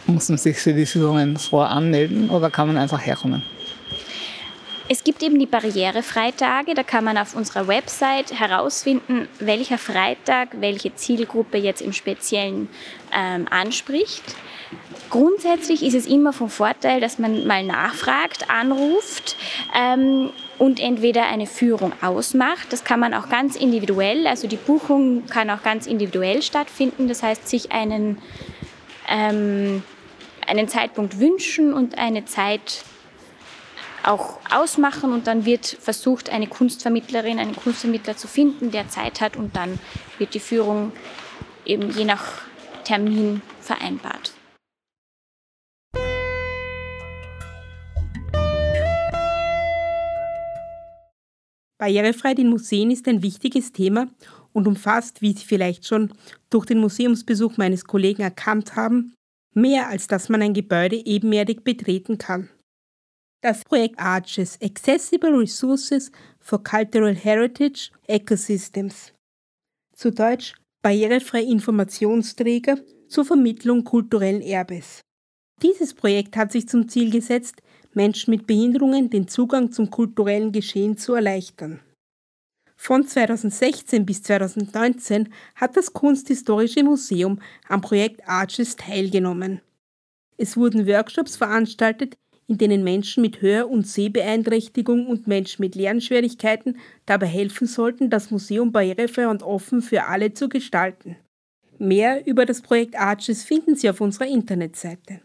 Muss 0.10 0.30
man 0.30 0.38
sich 0.38 0.58
für 0.58 0.74
die 0.74 0.86
Führungen 0.86 1.38
voranmelden 1.38 2.30
oder 2.30 2.50
kann 2.50 2.68
man 2.68 2.78
einfach 2.78 3.06
herkommen? 3.06 3.44
Es 4.92 5.04
gibt 5.04 5.22
eben 5.22 5.38
die 5.38 5.46
Barrierefreitage, 5.46 6.74
da 6.74 6.82
kann 6.82 7.04
man 7.04 7.16
auf 7.20 7.36
unserer 7.36 7.68
Website 7.68 8.34
herausfinden, 8.34 9.28
welcher 9.40 9.78
Freitag 9.78 10.62
welche 10.62 10.96
Zielgruppe 10.96 11.60
jetzt 11.60 11.82
im 11.82 11.94
Speziellen 11.94 12.70
ähm, 13.16 13.46
anspricht. 13.52 14.24
Grundsätzlich 15.12 15.84
ist 15.84 15.94
es 15.94 16.08
immer 16.08 16.34
vom 16.34 16.50
Vorteil, 16.50 17.02
dass 17.02 17.20
man 17.20 17.46
mal 17.46 17.64
nachfragt, 17.64 18.50
anruft 18.50 19.36
ähm, 19.80 20.32
und 20.58 20.80
entweder 20.80 21.28
eine 21.28 21.46
Führung 21.46 21.94
ausmacht. 22.02 22.74
Das 22.74 22.84
kann 22.84 23.00
man 23.00 23.14
auch 23.14 23.30
ganz 23.30 23.56
individuell, 23.56 24.26
also 24.26 24.48
die 24.48 24.58
Buchung 24.58 25.28
kann 25.28 25.52
auch 25.52 25.62
ganz 25.62 25.86
individuell 25.86 26.42
stattfinden. 26.42 27.08
Das 27.08 27.22
heißt, 27.22 27.48
sich 27.48 27.72
einen, 27.72 28.18
ähm, 29.08 29.84
einen 30.50 30.68
Zeitpunkt 30.68 31.20
wünschen 31.20 31.74
und 31.74 31.98
eine 31.98 32.26
Zeit 32.26 32.84
auch 34.04 34.40
ausmachen 34.50 35.14
und 35.14 35.28
dann 35.28 35.46
wird 35.46 35.66
versucht, 35.68 36.30
eine 36.30 36.48
Kunstvermittlerin, 36.48 37.38
einen 37.38 37.56
Kunstvermittler 37.56 38.18
zu 38.18 38.28
finden, 38.28 38.72
der 38.72 38.90
Zeit 38.90 39.22
hat 39.22 39.38
und 39.38 39.56
dann 39.56 39.80
wird 40.18 40.34
die 40.34 40.40
Führung 40.40 40.92
eben 41.66 41.92
je 41.92 42.06
nach 42.06 42.42
Termin 42.84 43.42
vereinbart. 43.62 44.34
Barrierefreiheit 51.78 52.40
in 52.40 52.50
Museen 52.50 52.92
ist 52.92 53.08
ein 53.08 53.22
wichtiges 53.22 53.72
Thema 53.72 54.08
und 54.52 54.68
umfasst, 54.68 55.22
wie 55.22 55.34
Sie 55.34 55.46
vielleicht 55.46 55.86
schon 55.86 56.12
durch 56.50 56.66
den 56.66 56.80
Museumsbesuch 56.80 57.58
meines 57.58 57.86
Kollegen 57.86 58.24
erkannt 58.24 58.76
haben, 58.76 59.14
mehr 59.54 59.88
als 59.88 60.08
dass 60.08 60.30
man 60.30 60.42
ein 60.42 60.54
Gebäude 60.54 60.96
ebenerdig 61.06 61.64
betreten 61.64 62.18
kann. 62.18 62.50
Das 63.42 63.64
Projekt 63.64 64.00
ARCHES 64.00 64.60
Accessible 64.62 65.32
Resources 65.32 66.12
for 66.40 66.62
Cultural 66.64 67.16
Heritage 67.16 67.92
Ecosystems. 68.08 69.14
Zu 69.94 70.12
Deutsch 70.12 70.56
barrierefreie 70.82 71.46
Informationsträger 71.46 72.78
zur 73.08 73.26
Vermittlung 73.26 73.84
kulturellen 73.84 74.42
Erbes. 74.42 75.02
Dieses 75.62 75.94
Projekt 75.94 76.38
hat 76.38 76.52
sich 76.52 76.68
zum 76.68 76.88
Ziel 76.88 77.12
gesetzt, 77.12 77.62
Menschen 77.94 78.32
mit 78.32 78.48
Behinderungen 78.48 79.10
den 79.10 79.28
Zugang 79.28 79.72
zum 79.72 79.90
kulturellen 79.90 80.52
Geschehen 80.52 80.98
zu 80.98 81.14
erleichtern. 81.14 81.82
Von 82.82 83.06
2016 83.06 84.06
bis 84.06 84.24
2019 84.24 85.28
hat 85.56 85.76
das 85.76 85.92
Kunsthistorische 85.92 86.82
Museum 86.82 87.42
am 87.68 87.82
Projekt 87.82 88.26
Arches 88.26 88.78
teilgenommen. 88.78 89.60
Es 90.38 90.56
wurden 90.56 90.88
Workshops 90.88 91.36
veranstaltet, 91.36 92.16
in 92.48 92.58
denen 92.58 92.86
Menschen 92.86 93.22
mit 93.22 93.42
Hör- 93.42 93.70
und 93.70 93.86
Sehbeeinträchtigung 93.86 95.08
und 95.08 95.28
Menschen 95.28 95.62
mit 95.62 95.76
Lernschwierigkeiten 95.76 96.78
dabei 97.06 97.28
helfen 97.28 97.68
sollten, 97.68 98.10
das 98.10 98.32
Museum 98.32 98.72
barrierefrei 98.72 99.28
und 99.28 99.44
offen 99.44 99.82
für 99.82 100.06
alle 100.06 100.34
zu 100.34 100.48
gestalten. 100.48 101.18
Mehr 101.80 102.26
über 102.26 102.46
das 102.46 102.62
Projekt 102.62 102.98
Arches 102.98 103.44
finden 103.44 103.76
Sie 103.76 103.90
auf 103.90 104.00
unserer 104.00 104.28
Internetseite. 104.28 105.20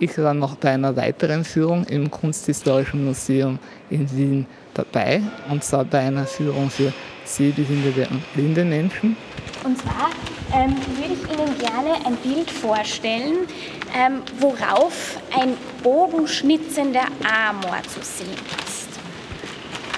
Ich 0.00 0.16
war 0.16 0.32
noch 0.32 0.54
bei 0.54 0.70
einer 0.70 0.94
weiteren 0.94 1.44
Führung 1.44 1.84
im 1.86 2.08
Kunsthistorischen 2.08 3.04
Museum 3.04 3.58
in 3.90 4.08
Wien 4.16 4.46
dabei, 4.72 5.20
und 5.50 5.64
zwar 5.64 5.84
bei 5.84 5.98
einer 5.98 6.24
Führung 6.24 6.70
für 6.70 6.92
sehbehinderte 7.24 8.08
und 8.08 8.32
blinde 8.32 8.64
Menschen. 8.64 9.16
Und 9.64 9.76
zwar 9.76 10.10
ähm, 10.54 10.76
würde 10.96 11.14
ich 11.14 11.36
Ihnen 11.36 11.58
gerne 11.58 12.06
ein 12.06 12.14
Bild 12.16 12.48
vorstellen, 12.48 13.48
ähm, 13.92 14.22
worauf 14.38 15.18
ein 15.36 15.54
bogenschnitzender 15.82 17.06
Amor 17.48 17.82
zu 17.88 18.00
sehen 18.00 18.38
ist. 18.66 18.88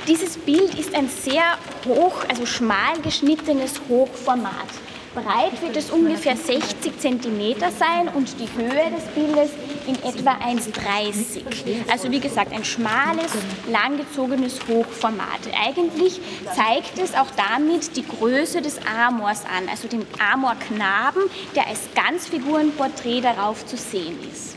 Dieses 0.09 0.39
Bild 0.39 0.79
ist 0.79 0.95
ein 0.95 1.09
sehr 1.09 1.43
hoch, 1.87 2.25
also 2.27 2.47
schmal 2.47 2.99
geschnittenes 3.03 3.75
Hochformat. 3.87 4.67
Breit 5.15 5.61
wird 5.61 5.77
es 5.77 5.91
ungefähr 5.91 6.37
60 6.37 6.99
cm 6.99 7.59
sein 7.77 8.09
und 8.15 8.29
die 8.39 8.49
Höhe 8.57 8.91
des 8.91 9.05
Bildes 9.15 9.51
in 9.89 9.97
etwa 9.97 10.35
1,30. 10.35 11.43
Also 11.91 12.13
wie 12.13 12.21
gesagt, 12.21 12.53
ein 12.53 12.65
schmales, 12.65 13.33
langgezogenes 13.69 14.61
Hochformat. 14.69 15.41
Eigentlich 15.67 16.21
zeigt 16.55 16.99
es 16.99 17.15
auch 17.15 17.31
damit 17.37 17.97
die 17.97 18.07
Größe 18.07 18.63
des 18.63 18.79
Amors 18.87 19.43
an, 19.45 19.69
also 19.69 19.89
den 19.89 20.07
Amorknaben, 20.33 21.23
der 21.57 21.67
als 21.67 21.81
Ganzfigurenporträt 21.95 23.23
darauf 23.23 23.67
zu 23.67 23.77
sehen 23.77 24.17
ist. 24.33 24.57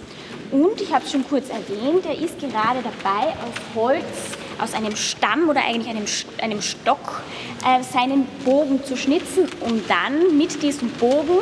Und 0.51 0.79
ich 0.81 0.93
habe 0.93 1.03
es 1.03 1.12
schon 1.12 1.27
kurz 1.27 1.50
erwähnt, 1.50 2.05
er 2.05 2.19
ist 2.19 2.39
gerade 2.39 2.83
dabei, 2.83 3.29
aus 3.29 3.74
Holz 3.74 4.03
aus 4.60 4.74
einem 4.74 4.95
Stamm 4.95 5.50
oder 5.50 5.63
eigentlich 5.63 5.89
einem, 5.89 6.05
einem 6.41 6.62
Stock 6.62 7.22
äh, 7.65 7.83
seinen 7.83 8.25
Bogen 8.45 8.83
zu 8.83 8.95
schnitzen, 8.98 9.48
um 9.62 9.81
dann 9.88 10.38
mit 10.38 10.62
diesem 10.62 10.89
Bogen 10.89 11.39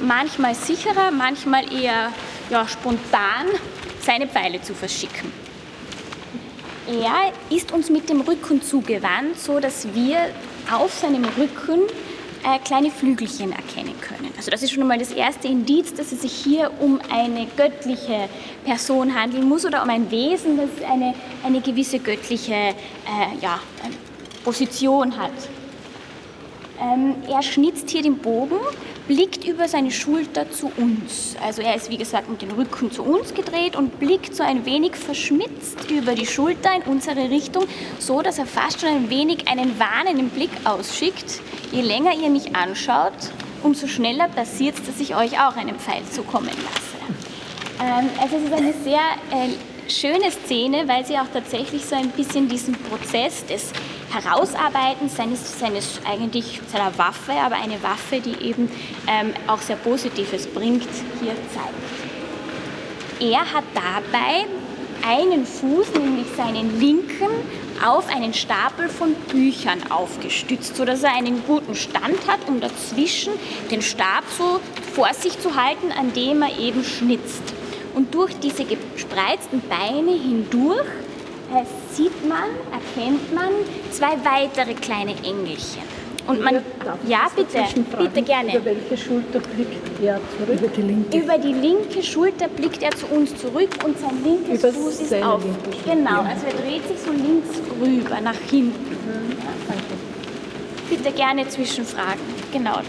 manchmal 0.00 0.54
sicherer, 0.54 1.10
manchmal 1.10 1.72
eher 1.72 2.12
ja, 2.50 2.66
spontan 2.68 3.46
seine 4.00 4.26
Pfeile 4.26 4.60
zu 4.60 4.74
verschicken. 4.74 5.32
Er 6.86 7.32
ist 7.48 7.72
uns 7.72 7.88
mit 7.88 8.10
dem 8.10 8.20
Rücken 8.20 8.62
zugewandt, 8.62 9.40
so 9.40 9.58
dass 9.58 9.94
wir 9.94 10.18
auf 10.70 10.92
seinem 10.92 11.24
Rücken 11.24 11.80
äh, 12.44 12.58
kleine 12.58 12.90
Flügelchen 12.90 13.52
erkennen 13.52 13.94
können. 14.00 14.30
Also 14.36 14.50
das 14.50 14.62
ist 14.62 14.72
schon 14.72 14.82
einmal 14.82 14.98
das 14.98 15.12
erste 15.12 15.48
Indiz, 15.48 15.94
dass 15.94 16.12
es 16.12 16.22
sich 16.22 16.32
hier 16.32 16.70
um 16.80 17.00
eine 17.10 17.46
göttliche 17.56 18.28
Person 18.64 19.14
handeln 19.14 19.48
muss 19.48 19.64
oder 19.64 19.82
um 19.82 19.90
ein 19.90 20.10
Wesen, 20.10 20.58
das 20.58 20.68
eine, 20.88 21.14
eine 21.42 21.60
gewisse 21.60 21.98
göttliche 21.98 22.52
äh, 22.52 22.74
ja, 23.40 23.60
Position 24.44 25.16
hat. 25.16 25.32
Ähm, 26.80 27.14
er 27.28 27.42
schnitzt 27.42 27.88
hier 27.90 28.02
den 28.02 28.18
Bogen, 28.18 28.58
blickt 29.06 29.46
über 29.46 29.68
seine 29.68 29.90
Schulter 29.90 30.50
zu 30.50 30.72
uns. 30.76 31.36
Also 31.44 31.62
er 31.62 31.74
ist 31.74 31.90
wie 31.90 31.98
gesagt 31.98 32.28
mit 32.28 32.42
dem 32.42 32.50
Rücken 32.52 32.90
zu 32.90 33.02
uns 33.02 33.34
gedreht 33.34 33.76
und 33.76 33.98
blickt 33.98 34.34
so 34.34 34.42
ein 34.42 34.64
wenig 34.64 34.96
verschmitzt 34.96 35.90
über 35.90 36.14
die 36.14 36.26
Schulter 36.26 36.74
in 36.74 36.82
unsere 36.82 37.30
Richtung, 37.30 37.64
so 37.98 38.22
dass 38.22 38.38
er 38.38 38.46
fast 38.46 38.80
schon 38.80 38.90
ein 38.90 39.10
wenig 39.10 39.46
einen 39.48 39.78
warnenden 39.78 40.30
Blick 40.30 40.50
ausschickt. 40.64 41.40
Je 41.72 41.82
länger 41.82 42.14
ihr 42.14 42.30
mich 42.30 42.56
anschaut, 42.56 43.12
umso 43.62 43.86
schneller 43.86 44.28
passiert 44.28 44.76
es, 44.78 44.86
dass 44.86 45.00
ich 45.00 45.14
euch 45.14 45.38
auch 45.40 45.56
einen 45.56 45.78
Pfeil 45.78 46.04
zukommen 46.10 46.48
lasse. 46.48 46.94
Ähm, 47.82 48.08
also 48.20 48.36
es 48.36 48.44
ist 48.44 48.52
eine 48.52 48.72
sehr 48.72 49.00
äh, 49.30 49.90
schöne 49.90 50.30
Szene, 50.30 50.88
weil 50.88 51.04
sie 51.04 51.18
auch 51.18 51.28
tatsächlich 51.32 51.84
so 51.84 51.94
ein 51.94 52.10
bisschen 52.10 52.48
diesen 52.48 52.74
Prozess 52.74 53.44
des 53.46 53.72
Herausarbeiten 54.10 55.08
seines, 55.08 55.58
seines 55.58 56.00
eigentlich 56.04 56.60
seiner 56.70 56.96
Waffe, 56.98 57.32
aber 57.32 57.56
eine 57.56 57.82
Waffe, 57.82 58.20
die 58.20 58.44
eben 58.44 58.70
ähm, 59.06 59.32
auch 59.46 59.60
sehr 59.60 59.76
Positives 59.76 60.46
bringt, 60.46 60.88
hier 61.20 61.34
zeigt. 61.52 61.74
Er 63.20 63.40
hat 63.40 63.64
dabei 63.74 64.46
einen 65.06 65.46
Fuß, 65.46 65.94
nämlich 65.94 66.26
seinen 66.36 66.80
linken, 66.80 67.28
auf 67.84 68.08
einen 68.08 68.32
Stapel 68.32 68.88
von 68.88 69.14
Büchern 69.30 69.90
aufgestützt, 69.90 70.76
sodass 70.76 71.02
er 71.02 71.14
einen 71.14 71.44
guten 71.46 71.74
Stand 71.74 72.26
hat, 72.26 72.40
um 72.46 72.60
dazwischen 72.60 73.32
den 73.70 73.82
Stab 73.82 74.24
so 74.36 74.60
vor 74.94 75.12
sich 75.12 75.38
zu 75.40 75.56
halten, 75.56 75.92
an 75.92 76.12
dem 76.12 76.42
er 76.42 76.58
eben 76.58 76.84
schnitzt. 76.84 77.42
Und 77.94 78.14
durch 78.14 78.34
diese 78.38 78.64
gespreizten 78.64 79.62
Beine 79.68 80.12
hindurch 80.12 80.86
sieht 81.92 82.28
man, 82.28 82.50
erkennt 82.72 83.34
man 83.34 83.50
zwei 83.90 84.16
weitere 84.24 84.74
kleine 84.74 85.12
Engelchen. 85.24 85.82
Und 86.26 86.42
man, 86.42 86.54
ja, 87.06 87.30
bitte, 87.36 87.58
bitte 87.98 88.22
gerne. 88.22 88.56
Über 88.56 88.64
welche 88.64 88.96
Schulter 88.96 89.40
blickt 89.40 90.02
er 90.02 90.20
zurück? 90.38 90.58
Über 90.58 90.68
die 90.68 90.82
linke. 90.82 91.18
Über 91.18 91.38
die 91.38 91.52
linke 91.52 92.02
Schulter 92.02 92.48
blickt 92.48 92.82
er 92.82 92.92
zu 92.92 93.06
uns 93.06 93.36
zurück 93.36 93.70
und 93.84 93.98
sein 93.98 94.24
linkes 94.24 94.60
Über 94.60 94.72
Fuß 94.72 95.00
ist 95.00 95.14
auf. 95.22 95.42
Genau, 95.84 96.20
also 96.20 96.46
er 96.46 96.54
dreht 96.62 96.88
sich 96.88 96.98
so 96.98 97.12
links 97.12 97.60
rüber, 97.78 98.20
nach 98.22 98.38
hinten. 98.50 98.90
Mhm. 98.90 99.36
Bitte 100.88 101.12
gerne 101.12 101.46
zwischenfragen. 101.46 102.20
Genau. 102.52 102.80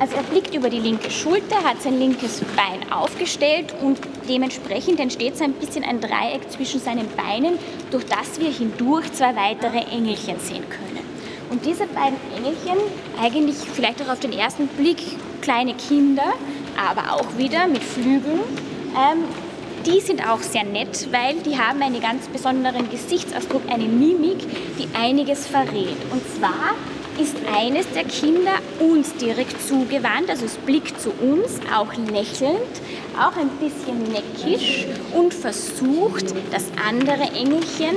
Also 0.00 0.14
er 0.14 0.22
blickt 0.22 0.54
über 0.54 0.70
die 0.70 0.78
linke 0.78 1.10
Schulter, 1.10 1.56
hat 1.64 1.82
sein 1.82 1.98
linkes 1.98 2.40
Bein 2.54 2.92
aufgestellt 2.92 3.74
und 3.82 3.98
dementsprechend 4.28 5.00
entsteht 5.00 5.36
so 5.36 5.44
ein 5.44 5.54
bisschen 5.54 5.82
ein 5.82 6.00
Dreieck 6.00 6.48
zwischen 6.50 6.80
seinen 6.80 7.08
Beinen, 7.16 7.58
durch 7.90 8.04
das 8.04 8.38
wir 8.38 8.50
hindurch 8.50 9.12
zwei 9.12 9.34
weitere 9.34 9.78
Engelchen 9.78 10.38
sehen 10.38 10.64
können. 10.70 11.04
Und 11.50 11.64
diese 11.64 11.86
beiden 11.86 12.18
Engelchen, 12.36 12.78
eigentlich 13.20 13.56
vielleicht 13.56 14.00
auch 14.02 14.12
auf 14.12 14.20
den 14.20 14.32
ersten 14.32 14.68
Blick 14.68 14.98
kleine 15.40 15.74
Kinder, 15.74 16.34
aber 16.76 17.14
auch 17.14 17.36
wieder 17.36 17.66
mit 17.66 17.82
Flügeln, 17.82 18.40
ähm, 18.94 19.24
die 19.86 20.00
sind 20.00 20.28
auch 20.28 20.40
sehr 20.40 20.64
nett, 20.64 21.08
weil 21.10 21.36
die 21.36 21.58
haben 21.58 21.82
einen 21.82 22.00
ganz 22.00 22.28
besonderen 22.28 22.90
Gesichtsausdruck, 22.90 23.62
eine 23.68 23.84
Mimik, 23.84 24.38
die 24.78 24.88
einiges 24.96 25.46
verrät. 25.46 25.96
Und 26.10 26.22
zwar 26.36 26.74
ist 27.18 27.36
eines 27.52 27.90
der 27.92 28.04
Kinder 28.04 28.52
uns 28.78 29.14
direkt 29.14 29.60
zugewandt, 29.66 30.30
also 30.30 30.44
es 30.44 30.56
blickt 30.56 31.00
zu 31.00 31.10
uns, 31.10 31.60
auch 31.74 31.92
lächelnd, 31.94 32.58
auch 33.18 33.36
ein 33.36 33.50
bisschen 33.58 34.02
neckisch 34.12 34.86
und 35.12 35.34
versucht, 35.34 36.26
das 36.52 36.64
andere 36.88 37.24
Engelchen 37.34 37.96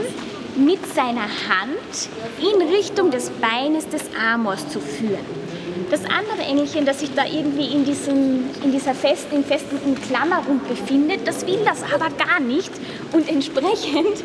mit 0.56 0.80
seiner 0.94 1.22
Hand 1.22 2.10
in 2.40 2.68
Richtung 2.68 3.12
des 3.12 3.30
Beines 3.30 3.88
des 3.88 4.02
Amors 4.20 4.68
zu 4.70 4.80
führen. 4.80 5.42
Das 5.90 6.02
andere 6.06 6.48
Engelchen, 6.48 6.86
das 6.86 7.02
sich 7.02 7.14
da 7.14 7.26
irgendwie 7.26 7.74
in, 7.74 7.86
diesem, 7.86 8.50
in 8.64 8.72
dieser 8.72 8.94
festen, 8.94 9.44
festen 9.44 9.78
Umklammerung 9.86 10.62
befindet, 10.68 11.28
das 11.28 11.46
will 11.46 11.60
das 11.66 11.84
aber 11.84 12.10
gar 12.12 12.40
nicht 12.40 12.72
und 13.12 13.30
entsprechend 13.30 14.24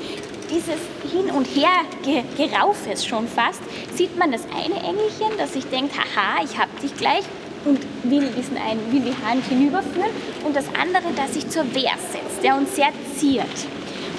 dieses 0.50 0.80
Hin- 1.10 1.30
und 1.30 1.46
Her-Geraufes 1.46 3.04
schon 3.06 3.28
fast, 3.28 3.60
sieht 3.94 4.16
man 4.18 4.32
das 4.32 4.42
eine 4.44 4.76
Engelchen, 4.76 5.36
das 5.38 5.52
sich 5.52 5.66
denkt, 5.66 5.94
haha, 5.96 6.42
ich 6.44 6.58
hab 6.58 6.80
dich 6.80 6.96
gleich 6.96 7.24
und 7.64 7.80
will, 8.04 8.28
diesen 8.36 8.56
einen, 8.56 8.92
will 8.92 9.00
die 9.00 9.26
Hand 9.26 9.44
hinüberführen 9.46 10.10
und 10.44 10.54
das 10.54 10.66
andere, 10.80 11.12
das 11.16 11.34
sich 11.34 11.48
zur 11.48 11.64
Wehr 11.74 11.92
setzt, 12.10 12.42
der 12.42 12.56
uns 12.56 12.74
sehr 12.74 12.90
ziert. 13.16 13.44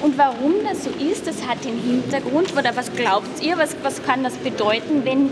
Und 0.01 0.17
warum 0.17 0.53
das 0.63 0.83
so 0.83 0.91
ist, 0.91 1.25
das 1.25 1.47
hat 1.47 1.63
den 1.65 1.79
Hintergrund, 1.79 2.55
oder 2.55 2.75
was 2.75 2.93
glaubt 2.93 3.41
ihr, 3.41 3.57
was, 3.57 3.75
was 3.81 4.03
kann 4.03 4.23
das 4.23 4.35
bedeuten, 4.35 5.03
wenn 5.05 5.31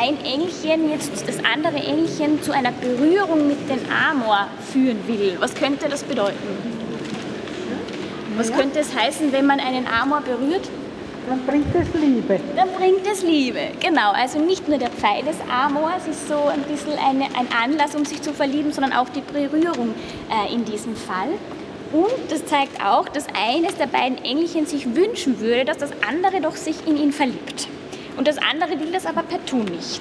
ein 0.00 0.16
Engelchen 0.24 0.90
jetzt 0.90 1.10
das 1.26 1.38
andere 1.44 1.76
Engelchen 1.76 2.42
zu 2.42 2.52
einer 2.52 2.72
Berührung 2.72 3.46
mit 3.48 3.68
dem 3.68 3.80
Amor 3.90 4.48
führen 4.72 5.06
will? 5.06 5.36
Was 5.40 5.54
könnte 5.54 5.88
das 5.88 6.04
bedeuten? 6.04 6.77
Was 8.38 8.52
könnte 8.52 8.78
es 8.78 8.94
heißen, 8.94 9.32
wenn 9.32 9.46
man 9.46 9.58
einen 9.58 9.86
Amor 9.88 10.20
berührt? 10.20 10.68
Dann 11.28 11.44
bringt 11.44 11.74
es 11.74 11.92
Liebe. 11.92 12.38
Dann 12.54 12.68
bringt 12.70 13.04
es 13.04 13.22
Liebe, 13.22 13.58
genau. 13.80 14.12
Also 14.12 14.38
nicht 14.38 14.68
nur 14.68 14.78
der 14.78 14.90
Pfeil 14.90 15.24
des 15.24 15.36
Amors 15.50 16.06
ist 16.08 16.28
so 16.28 16.44
ein 16.46 16.62
bisschen 16.62 16.96
eine, 16.98 17.24
ein 17.24 17.48
Anlass, 17.52 17.96
um 17.96 18.04
sich 18.04 18.22
zu 18.22 18.32
verlieben, 18.32 18.72
sondern 18.72 18.92
auch 18.92 19.08
die 19.08 19.20
Berührung 19.20 19.92
äh, 20.30 20.54
in 20.54 20.64
diesem 20.64 20.94
Fall. 20.94 21.30
Und 21.92 22.30
das 22.30 22.46
zeigt 22.46 22.80
auch, 22.84 23.08
dass 23.08 23.26
eines 23.34 23.74
der 23.74 23.88
beiden 23.88 24.24
Engelchen 24.24 24.66
sich 24.66 24.94
wünschen 24.94 25.40
würde, 25.40 25.64
dass 25.64 25.78
das 25.78 25.90
andere 26.08 26.40
doch 26.40 26.54
sich 26.54 26.86
in 26.86 26.96
ihn 26.96 27.12
verliebt. 27.12 27.66
Und 28.18 28.26
das 28.26 28.36
andere 28.38 28.80
will 28.80 28.90
das 28.92 29.06
aber 29.06 29.22
partout 29.22 29.70
nicht. 29.70 30.00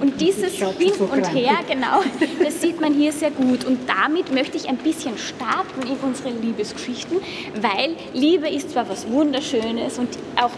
Und 0.00 0.20
dieses 0.20 0.52
Hin 0.54 0.92
und 1.00 1.34
Her, 1.34 1.58
genau, 1.68 2.00
das 2.42 2.60
sieht 2.62 2.80
man 2.80 2.94
hier 2.94 3.12
sehr 3.12 3.32
gut. 3.32 3.64
Und 3.64 3.88
damit 3.88 4.32
möchte 4.32 4.56
ich 4.56 4.68
ein 4.68 4.76
bisschen 4.76 5.18
starten 5.18 5.82
in 5.82 5.96
unsere 5.96 6.30
Liebesgeschichten, 6.30 7.18
weil 7.60 7.96
Liebe 8.14 8.48
ist 8.48 8.70
zwar 8.70 8.88
was 8.88 9.10
Wunderschönes 9.10 9.98
und 9.98 10.10
auch 10.36 10.52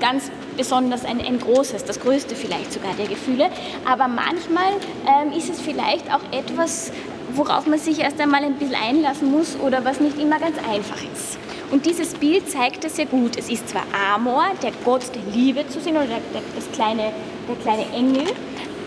ganz 0.00 0.32
besonders 0.56 1.04
ein, 1.04 1.20
ein 1.20 1.38
großes, 1.38 1.84
das 1.84 2.00
größte 2.00 2.34
vielleicht 2.34 2.72
sogar 2.72 2.92
der 2.94 3.06
Gefühle, 3.06 3.50
aber 3.84 4.08
manchmal 4.08 4.72
ähm, 5.06 5.32
ist 5.36 5.50
es 5.50 5.60
vielleicht 5.60 6.12
auch 6.12 6.20
etwas, 6.32 6.90
worauf 7.34 7.66
man 7.66 7.78
sich 7.78 8.00
erst 8.00 8.20
einmal 8.20 8.42
ein 8.42 8.54
bisschen 8.54 8.74
einlassen 8.74 9.30
muss 9.30 9.56
oder 9.60 9.84
was 9.84 10.00
nicht 10.00 10.18
immer 10.18 10.40
ganz 10.40 10.56
einfach 10.58 10.98
ist. 11.14 11.38
Und 11.70 11.84
dieses 11.84 12.14
Bild 12.14 12.48
zeigt 12.48 12.84
es 12.84 12.96
sehr 12.96 13.06
gut. 13.06 13.36
Es 13.36 13.50
ist 13.50 13.68
zwar 13.68 13.82
Amor, 14.14 14.44
der 14.62 14.72
Gott 14.84 15.02
der 15.14 15.22
Liebe 15.34 15.68
zu 15.68 15.80
sehen, 15.80 15.96
oder 15.96 16.06
der, 16.06 16.20
der, 16.32 16.42
das 16.54 16.70
kleine, 16.72 17.12
der 17.48 17.56
kleine 17.62 17.84
Engel, 17.92 18.24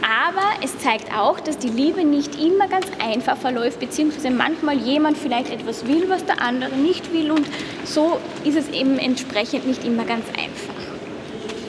aber 0.01 0.63
es 0.63 0.77
zeigt 0.79 1.15
auch, 1.15 1.39
dass 1.39 1.59
die 1.59 1.69
Liebe 1.69 2.03
nicht 2.03 2.41
immer 2.41 2.67
ganz 2.67 2.87
einfach 2.99 3.37
verläuft, 3.37 3.79
beziehungsweise 3.79 4.31
manchmal 4.31 4.77
jemand 4.77 5.17
vielleicht 5.17 5.51
etwas 5.51 5.87
will, 5.87 6.09
was 6.09 6.25
der 6.25 6.41
andere 6.41 6.75
nicht 6.75 7.13
will 7.13 7.31
und 7.31 7.45
so 7.85 8.17
ist 8.43 8.57
es 8.57 8.69
eben 8.69 8.97
entsprechend 8.97 9.67
nicht 9.67 9.85
immer 9.85 10.03
ganz 10.03 10.25
einfach. 10.29 10.73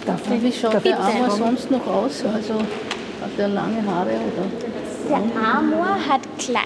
Darf 0.06 0.20
wie 0.30 0.52
schaut 0.52 0.84
der 0.84 0.98
Amor 0.98 1.30
sonst 1.30 1.70
noch 1.70 1.86
aus? 1.86 2.24
Also 2.24 2.54
hat 2.54 3.30
er 3.38 3.48
lange 3.48 3.84
Haare 3.86 4.10
oder? 4.10 4.81
Der 5.12 5.46
Amor 5.46 5.98
hat 6.08 6.22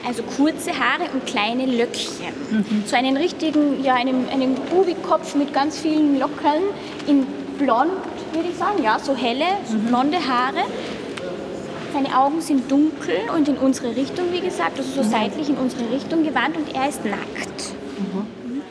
also 0.06 0.22
kurze 0.22 0.70
Haare 0.70 1.10
und 1.12 1.26
kleine 1.26 1.66
Löckchen. 1.66 2.32
Mhm. 2.50 2.84
So 2.86 2.94
einen 2.94 3.16
richtigen, 3.16 3.82
ja, 3.82 3.94
einen, 3.94 4.28
einen 4.28 4.54
Bubikopf 4.54 5.34
mit 5.34 5.52
ganz 5.52 5.80
vielen 5.80 6.20
Lockern 6.20 6.62
in 7.08 7.26
blond, 7.58 7.90
würde 8.32 8.48
ich 8.48 8.56
sagen, 8.56 8.84
ja, 8.84 9.00
so 9.00 9.16
helle, 9.16 9.46
so 9.64 9.74
mhm. 9.74 9.86
blonde 9.86 10.18
Haare. 10.18 10.60
Seine 11.92 12.16
Augen 12.16 12.40
sind 12.40 12.70
dunkel 12.70 13.16
und 13.34 13.48
in 13.48 13.56
unsere 13.56 13.96
Richtung, 13.96 14.26
wie 14.30 14.40
gesagt, 14.40 14.78
also 14.78 14.92
so 14.92 15.02
mhm. 15.02 15.10
seitlich 15.10 15.48
in 15.48 15.56
unsere 15.56 15.90
Richtung 15.90 16.22
gewandt 16.22 16.56
und 16.56 16.72
er 16.72 16.88
ist 16.88 17.04
nackt. 17.04 17.74
Mhm. 17.98 18.62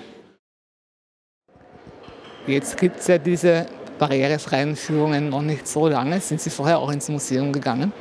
Jetzt 2.47 2.77
gibt 2.77 3.01
es 3.01 3.07
ja 3.07 3.17
diese 3.17 3.65
barrierefreien 3.99 4.77
Führungen 4.77 5.29
noch 5.29 5.41
nicht 5.41 5.67
so 5.67 5.89
lange. 5.89 6.21
Sind 6.21 6.39
Sie 6.39 6.49
vorher 6.49 6.79
auch 6.79 6.91
ins 6.91 7.09
Museum 7.09 7.51
gegangen? 7.51 7.91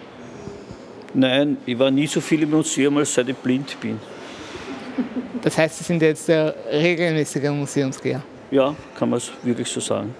Nein, 1.16 1.58
ich 1.64 1.78
war 1.78 1.92
nie 1.92 2.08
so 2.08 2.20
viel 2.20 2.42
im 2.42 2.50
Museum, 2.50 2.96
als 2.96 3.14
seit 3.14 3.28
ich 3.28 3.36
blind 3.36 3.80
bin. 3.80 4.00
Das 5.42 5.56
heißt, 5.56 5.78
Sie 5.78 5.84
sind 5.84 6.02
jetzt 6.02 6.26
der 6.26 6.52
regelmäßige 6.72 7.50
Museumsgeher? 7.50 8.20
Ja, 8.50 8.74
kann 8.98 9.10
man 9.10 9.18
es 9.18 9.30
wirklich 9.44 9.68
so 9.68 9.78
sagen. 9.78 10.12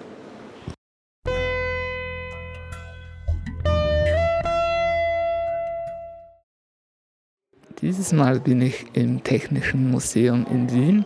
Dieses 7.81 8.13
Mal 8.13 8.39
bin 8.39 8.61
ich 8.61 8.85
im 8.93 9.21
Technischen 9.21 9.91
Museum 9.91 10.45
in 10.49 10.71
Wien 10.71 11.05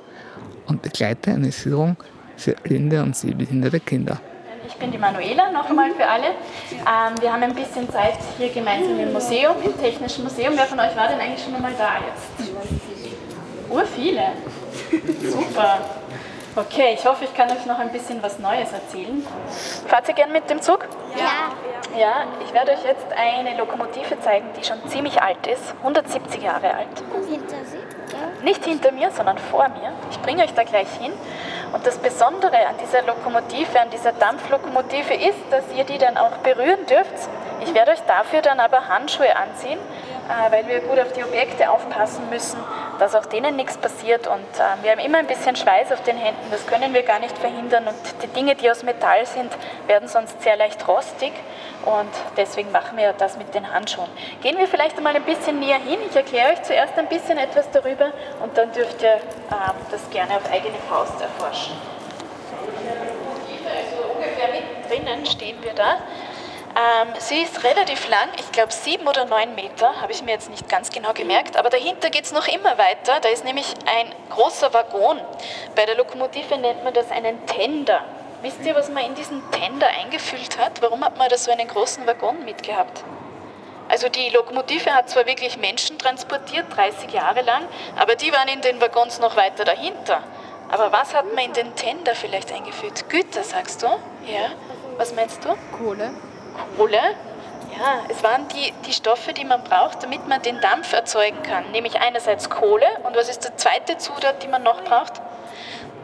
und 0.68 0.84
begleite 0.84 1.32
eine 1.32 1.52
Führung 1.52 1.98
für 2.38 2.52
blinde 2.52 3.02
und 3.02 3.16
sehbehinderte 3.16 3.80
Kinder 3.80 4.22
bin 4.80 4.92
die 4.92 4.98
Manuela, 4.98 5.52
noch 5.52 5.70
einmal 5.70 5.92
für 5.92 6.08
alle. 6.08 6.28
Ähm, 6.72 7.22
wir 7.22 7.32
haben 7.32 7.44
ein 7.44 7.54
bisschen 7.54 7.90
Zeit 7.92 8.18
hier 8.38 8.50
gemeinsam 8.50 9.00
im 9.00 9.14
Museum, 9.14 9.56
im 9.64 9.78
Technischen 9.80 10.24
Museum. 10.24 10.54
Wer 10.56 10.66
von 10.66 10.80
euch 10.80 10.96
war 10.96 11.08
denn 11.08 11.20
eigentlich 11.20 11.44
schon 11.44 11.56
einmal 11.56 11.74
da 11.78 11.98
jetzt? 12.08 12.52
Ur 13.70 13.86
viele. 13.86 14.32
Super. 15.22 15.80
Okay, 16.56 16.96
ich 16.96 17.06
hoffe, 17.06 17.26
ich 17.26 17.34
kann 17.36 17.50
euch 17.52 17.66
noch 17.66 17.78
ein 17.78 17.92
bisschen 17.92 18.22
was 18.24 18.40
Neues 18.40 18.72
erzählen. 18.72 19.26
Fahrt 19.88 20.08
ihr 20.08 20.16
gern 20.16 20.32
mit 20.32 20.50
dem 20.50 20.62
Zug? 20.62 20.88
Ja. 21.16 21.54
Ja, 21.98 22.26
ich 22.44 22.54
werde 22.54 22.72
euch 22.72 22.84
jetzt 22.84 23.08
eine 23.16 23.58
Lokomotive 23.58 24.20
zeigen, 24.20 24.48
die 24.60 24.64
schon 24.64 24.78
ziemlich 24.88 25.22
alt 25.22 25.46
ist, 25.48 25.74
170 25.80 26.42
Jahre 26.44 26.74
alt. 26.74 27.04
Hinter 27.28 27.66
Sie? 27.66 27.78
Nicht 28.44 28.64
hinter 28.66 28.92
mir, 28.92 29.12
sondern 29.12 29.38
vor 29.38 29.68
mir. 29.70 29.92
Ich 30.12 30.20
bringe 30.22 30.44
euch 30.44 30.54
da 30.54 30.64
gleich 30.64 30.90
hin. 31.00 31.12
Und 31.72 31.86
das 31.86 31.98
Besondere 31.98 32.68
an 32.68 32.76
dieser 32.82 33.02
Lokomotive, 33.04 33.80
an 33.80 33.90
dieser 33.90 34.12
Dampflokomotive 34.14 35.14
ist, 35.14 35.40
dass 35.52 35.64
ihr 35.76 35.84
die 35.84 35.98
dann 35.98 36.18
auch 36.18 36.38
berühren 36.38 36.86
dürft. 36.88 37.30
Ich 37.62 37.74
werde 37.74 37.92
euch 37.92 38.02
dafür 38.08 38.42
dann 38.42 38.60
aber 38.60 38.88
Handschuhe 38.88 39.36
anziehen, 39.36 39.78
äh, 39.78 40.52
weil 40.52 40.68
wir 40.68 40.80
gut 40.82 41.00
auf 41.00 41.12
die 41.14 41.24
Objekte 41.24 41.70
aufpassen 41.70 42.30
müssen, 42.30 42.60
dass 43.00 43.16
auch 43.16 43.26
denen 43.26 43.56
nichts 43.56 43.78
passiert. 43.78 44.28
Und 44.28 44.44
äh, 44.56 44.84
wir 44.84 44.92
haben 44.92 45.00
immer 45.00 45.18
ein 45.20 45.28
bisschen 45.28 45.56
Schweiß 45.56 45.92
auf 45.92 46.04
den 46.04 46.18
Händen, 46.18 46.52
das 46.52 46.66
können 46.68 46.94
wir 46.94 47.04
gar 47.04 47.20
nicht 47.20 47.38
verhindern. 47.38 47.88
Und 47.88 47.96
die 48.22 48.28
Dinge, 48.28 48.56
die 48.56 48.70
aus 48.70 48.84
Metall 48.84 49.26
sind, 49.26 49.52
werden 49.88 50.08
sonst 50.08 50.42
sehr 50.42 50.58
leicht 50.58 50.88
rostig. 50.88 51.34
Und 51.86 52.12
deswegen 52.38 52.72
machen 52.72 52.98
wir 52.98 53.14
das 53.14 53.38
mit 53.38 53.56
den 53.56 53.74
Handschuhen. 53.74 54.10
Gehen 54.42 54.58
wir 54.58 54.68
vielleicht 54.68 54.98
einmal 54.98 55.16
ein 55.16 55.24
bisschen 55.24 55.60
näher 55.60 55.80
hin. 55.80 56.00
Ich 56.10 56.16
erkläre 56.16 56.52
euch 56.52 56.62
zuerst 56.64 56.98
ein 56.98 57.08
bisschen 57.08 57.38
etwas 57.38 57.72
darüber 57.72 58.12
und 58.44 58.58
dann 58.58 58.72
dürft 58.74 59.02
ihr 59.02 59.14
ähm, 59.14 59.76
das 59.90 60.10
gerne 60.10 60.36
auf 60.36 60.52
eigene 60.52 60.78
Faust 60.90 61.22
erforschen. 61.22 61.76
Also 63.66 64.14
ungefähr 64.14 64.50
mittendrin 64.52 65.26
stehen 65.26 65.58
wir 65.64 65.74
da. 65.74 65.98
Ähm, 66.80 67.10
sie 67.18 67.42
ist 67.42 67.62
relativ 67.66 68.08
lang, 68.08 68.30
ich 68.38 68.54
glaube 68.54 68.72
sieben 68.72 69.06
oder 69.06 69.26
neun 69.26 69.54
Meter, 69.54 70.00
habe 70.02 70.14
ich 70.14 70.24
mir 70.24 70.32
jetzt 70.32 70.50
nicht 70.50 70.70
ganz 70.70 70.90
genau 70.92 71.12
gemerkt, 71.12 71.58
aber 71.58 71.70
dahinter 71.70 72.10
geht 72.10 72.24
es 72.24 72.32
noch 72.32 72.48
immer 72.48 72.78
weiter. 72.78 73.20
Da 73.20 73.28
ist 73.28 73.44
nämlich 73.44 73.74
ein 73.86 74.14
großer 74.30 74.74
Waggon. 74.74 75.20
Bei 75.76 75.86
der 75.86 75.98
Lokomotive 75.98 76.58
nennt 76.58 76.86
man 76.86 76.94
das 76.94 77.12
einen 77.12 77.46
Tender. 77.48 78.06
Wisst 78.42 78.62
ihr, 78.64 78.76
was 78.76 78.90
man 78.90 79.04
in 79.04 79.16
diesen 79.16 79.42
Tender 79.52 79.88
eingefüllt 79.88 80.58
hat? 80.58 80.82
Warum 80.82 81.04
hat 81.04 81.18
man 81.18 81.28
da 81.28 81.38
so 81.38 81.52
einen 81.52 81.68
großen 81.68 82.08
Waggon 82.08 82.46
mitgehabt? 82.46 83.04
Also 83.90 84.08
die 84.08 84.30
Lokomotive 84.30 84.94
hat 84.94 85.10
zwar 85.10 85.26
wirklich 85.26 85.58
Menschen 85.58 85.98
transportiert, 85.98 86.68
30 86.74 87.12
Jahre 87.12 87.42
lang, 87.42 87.64
aber 87.98 88.16
die 88.16 88.32
waren 88.32 88.48
in 88.48 88.62
den 88.62 88.80
Waggons 88.80 89.20
noch 89.20 89.36
weiter 89.36 89.66
dahinter. 89.66 90.24
Aber 90.70 90.94
was 90.94 91.14
hat 91.14 91.26
man 91.34 91.44
in 91.46 91.54
den 91.54 91.76
Tender 91.76 92.16
vielleicht 92.16 92.54
eingefüllt? 92.54 93.10
Güter, 93.10 93.44
sagst 93.44 93.82
du? 93.82 93.88
Ja. 93.88 94.52
Was 94.98 95.14
meinst 95.14 95.44
du? 95.44 95.50
Kohle. 95.76 96.12
Kohle? 96.78 97.02
Ja, 97.78 98.00
es 98.10 98.24
waren 98.24 98.48
die, 98.50 98.74
die 98.86 98.94
Stoffe, 98.94 99.32
die 99.34 99.46
man 99.46 99.64
braucht, 99.64 100.04
damit 100.04 100.28
man 100.28 100.42
den 100.42 100.60
Dampf 100.60 100.92
erzeugen 100.92 101.42
kann. 101.44 101.72
Nämlich 101.72 102.00
einerseits 102.00 102.50
Kohle 102.50 102.88
und 103.04 103.16
was 103.16 103.30
ist 103.30 103.46
die 103.48 103.56
zweite 103.56 103.98
Zutat, 103.98 104.44
die 104.44 104.48
man 104.48 104.64
noch 104.64 104.84
braucht? 104.84 105.14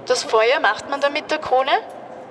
Das 0.05 0.23
Feuer 0.23 0.59
macht 0.59 0.89
man 0.89 1.01
dann 1.01 1.13
mit 1.13 1.31
der 1.31 1.39
Kohle? 1.39 1.71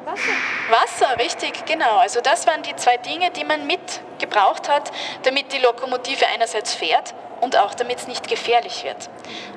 Wasser. 0.05 0.33
Wasser, 0.71 1.19
richtig, 1.19 1.65
genau. 1.67 1.97
Also 1.97 2.21
das 2.21 2.47
waren 2.47 2.63
die 2.63 2.77
zwei 2.77 2.97
Dinge, 2.99 3.31
die 3.31 3.45
man 3.45 3.67
mitgebraucht 3.67 4.69
hat, 4.69 4.93
damit 5.25 5.53
die 5.53 5.59
Lokomotive 5.59 6.27
einerseits 6.33 6.75
fährt 6.75 7.15
und 7.41 7.57
auch 7.57 7.75
damit 7.75 7.99
es 7.99 8.07
nicht 8.07 8.29
gefährlich 8.29 8.85
wird. 8.85 9.09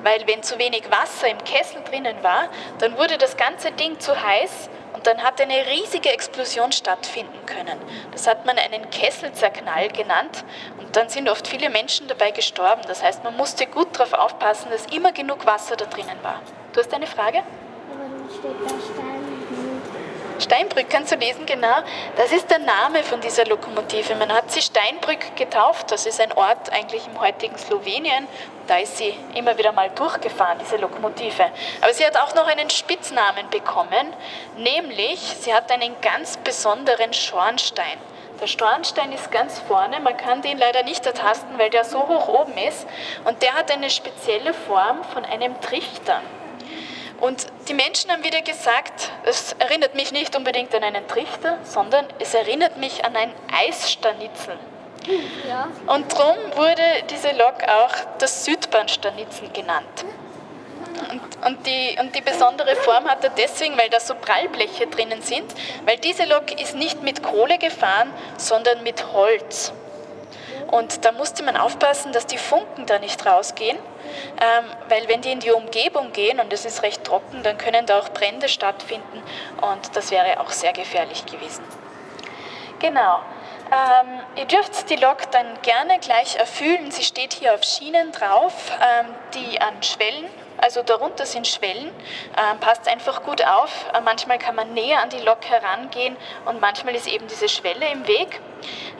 Weil 0.02 0.26
wenn 0.26 0.42
zu 0.42 0.58
wenig 0.58 0.90
Wasser 0.90 1.28
im 1.28 1.38
Kessel 1.44 1.82
drinnen 1.82 2.22
war, 2.22 2.48
dann 2.78 2.96
wurde 2.98 3.18
das 3.18 3.36
ganze 3.36 3.72
Ding 3.72 4.00
zu 4.00 4.20
heiß 4.20 4.68
und 4.98 5.06
dann 5.06 5.22
hat 5.22 5.40
eine 5.40 5.64
riesige 5.66 6.08
Explosion 6.08 6.72
stattfinden 6.72 7.46
können. 7.46 7.78
Das 8.10 8.26
hat 8.26 8.44
man 8.46 8.58
einen 8.58 8.90
Kesselzerknall 8.90 9.86
genannt 9.90 10.44
und 10.80 10.96
dann 10.96 11.08
sind 11.08 11.28
oft 11.28 11.46
viele 11.46 11.70
Menschen 11.70 12.08
dabei 12.08 12.32
gestorben. 12.32 12.82
Das 12.88 13.00
heißt, 13.00 13.22
man 13.22 13.36
musste 13.36 13.68
gut 13.68 13.96
darauf 13.96 14.12
aufpassen, 14.12 14.72
dass 14.72 14.86
immer 14.86 15.12
genug 15.12 15.46
Wasser 15.46 15.76
da 15.76 15.84
drinnen 15.84 16.18
war. 16.22 16.42
Du 16.72 16.80
hast 16.80 16.92
eine 16.92 17.06
Frage? 17.06 17.44
Warum 17.96 18.28
steht 18.28 18.60
da 18.64 18.70
Stein? 18.70 19.17
Steinbrück 20.40 20.86
du 20.88 21.16
lesen, 21.16 21.46
genau. 21.46 21.78
Das 22.16 22.30
ist 22.32 22.48
der 22.50 22.60
Name 22.60 23.02
von 23.02 23.20
dieser 23.20 23.44
Lokomotive. 23.44 24.14
Man 24.14 24.32
hat 24.32 24.50
sie 24.52 24.62
Steinbrück 24.62 25.34
getauft. 25.36 25.90
Das 25.90 26.06
ist 26.06 26.20
ein 26.20 26.32
Ort 26.32 26.72
eigentlich 26.72 27.06
im 27.06 27.20
heutigen 27.20 27.58
Slowenien. 27.58 28.28
Da 28.68 28.76
ist 28.76 28.98
sie 28.98 29.14
immer 29.34 29.56
wieder 29.58 29.72
mal 29.72 29.90
durchgefahren, 29.90 30.58
diese 30.60 30.76
Lokomotive. 30.76 31.50
Aber 31.80 31.92
sie 31.92 32.04
hat 32.04 32.16
auch 32.16 32.34
noch 32.34 32.46
einen 32.46 32.70
Spitznamen 32.70 33.48
bekommen, 33.50 34.12
nämlich 34.56 35.18
sie 35.40 35.54
hat 35.54 35.72
einen 35.72 36.00
ganz 36.02 36.36
besonderen 36.36 37.12
Schornstein. 37.12 37.98
Der 38.40 38.46
Schornstein 38.46 39.10
ist 39.12 39.32
ganz 39.32 39.58
vorne, 39.58 39.98
man 39.98 40.16
kann 40.16 40.42
den 40.42 40.58
leider 40.58 40.84
nicht 40.84 41.04
ertasten, 41.04 41.58
weil 41.58 41.70
der 41.70 41.84
so 41.84 42.06
hoch 42.06 42.28
oben 42.28 42.56
ist. 42.58 42.86
Und 43.24 43.42
der 43.42 43.54
hat 43.54 43.70
eine 43.70 43.90
spezielle 43.90 44.54
Form 44.54 45.02
von 45.12 45.24
einem 45.24 45.60
Trichter. 45.60 46.20
Und 47.20 47.46
die 47.68 47.74
Menschen 47.74 48.10
haben 48.12 48.22
wieder 48.22 48.42
gesagt, 48.42 49.10
es 49.24 49.54
erinnert 49.58 49.94
mich 49.94 50.12
nicht 50.12 50.36
unbedingt 50.36 50.74
an 50.74 50.84
einen 50.84 51.06
Trichter, 51.08 51.58
sondern 51.64 52.06
es 52.20 52.32
erinnert 52.32 52.76
mich 52.76 53.04
an 53.04 53.16
ein 53.16 53.32
Eisstanitzel. 53.52 54.56
Ja. 55.48 55.68
Und 55.86 56.12
darum 56.12 56.36
wurde 56.54 56.82
diese 57.10 57.30
Lok 57.32 57.62
auch 57.66 57.94
das 58.18 58.44
Südbahnstanitzel 58.44 59.48
genannt. 59.50 60.04
Und, 61.10 61.46
und, 61.46 61.66
die, 61.66 61.96
und 62.00 62.14
die 62.14 62.20
besondere 62.20 62.76
Form 62.76 63.04
hat 63.04 63.24
er 63.24 63.30
deswegen, 63.30 63.78
weil 63.78 63.88
da 63.88 64.00
so 64.00 64.14
Prallbleche 64.14 64.86
drinnen 64.86 65.22
sind, 65.22 65.44
weil 65.86 65.96
diese 65.98 66.24
Lok 66.24 66.60
ist 66.60 66.74
nicht 66.74 67.02
mit 67.02 67.22
Kohle 67.22 67.58
gefahren, 67.58 68.12
sondern 68.36 68.82
mit 68.82 69.12
Holz. 69.12 69.72
Und 70.68 71.04
da 71.04 71.12
musste 71.12 71.42
man 71.42 71.56
aufpassen, 71.56 72.12
dass 72.12 72.26
die 72.26 72.38
Funken 72.38 72.86
da 72.86 72.98
nicht 72.98 73.24
rausgehen, 73.24 73.78
ähm, 74.40 74.64
weil 74.88 75.08
wenn 75.08 75.22
die 75.22 75.32
in 75.32 75.40
die 75.40 75.50
Umgebung 75.50 76.12
gehen 76.12 76.40
und 76.40 76.52
es 76.52 76.64
ist 76.64 76.82
recht 76.82 77.04
trocken, 77.04 77.42
dann 77.42 77.56
können 77.56 77.86
da 77.86 77.98
auch 77.98 78.10
Brände 78.10 78.48
stattfinden 78.48 79.22
und 79.62 79.96
das 79.96 80.10
wäre 80.10 80.40
auch 80.40 80.50
sehr 80.50 80.74
gefährlich 80.74 81.24
gewesen. 81.24 81.64
Genau. 82.80 83.20
Ähm, 83.70 84.20
ihr 84.36 84.44
dürft 84.44 84.88
die 84.88 84.96
Lok 84.96 85.30
dann 85.30 85.46
gerne 85.62 85.98
gleich 85.98 86.36
erfüllen. 86.36 86.90
Sie 86.90 87.02
steht 87.02 87.34
hier 87.34 87.54
auf 87.54 87.62
Schienen 87.64 88.12
drauf, 88.12 88.72
ähm, 88.80 89.06
die 89.34 89.60
an 89.60 89.82
Schwellen 89.82 90.28
also 90.58 90.82
darunter 90.82 91.24
sind 91.24 91.46
Schwellen. 91.46 91.86
Ähm, 92.36 92.58
passt 92.60 92.88
einfach 92.88 93.22
gut 93.22 93.44
auf. 93.44 93.86
Äh, 93.94 94.00
manchmal 94.00 94.38
kann 94.38 94.54
man 94.56 94.74
näher 94.74 95.00
an 95.00 95.08
die 95.08 95.20
Lok 95.20 95.44
herangehen 95.44 96.16
und 96.44 96.60
manchmal 96.60 96.94
ist 96.94 97.06
eben 97.06 97.26
diese 97.28 97.48
Schwelle 97.48 97.88
im 97.88 98.06
Weg. 98.06 98.40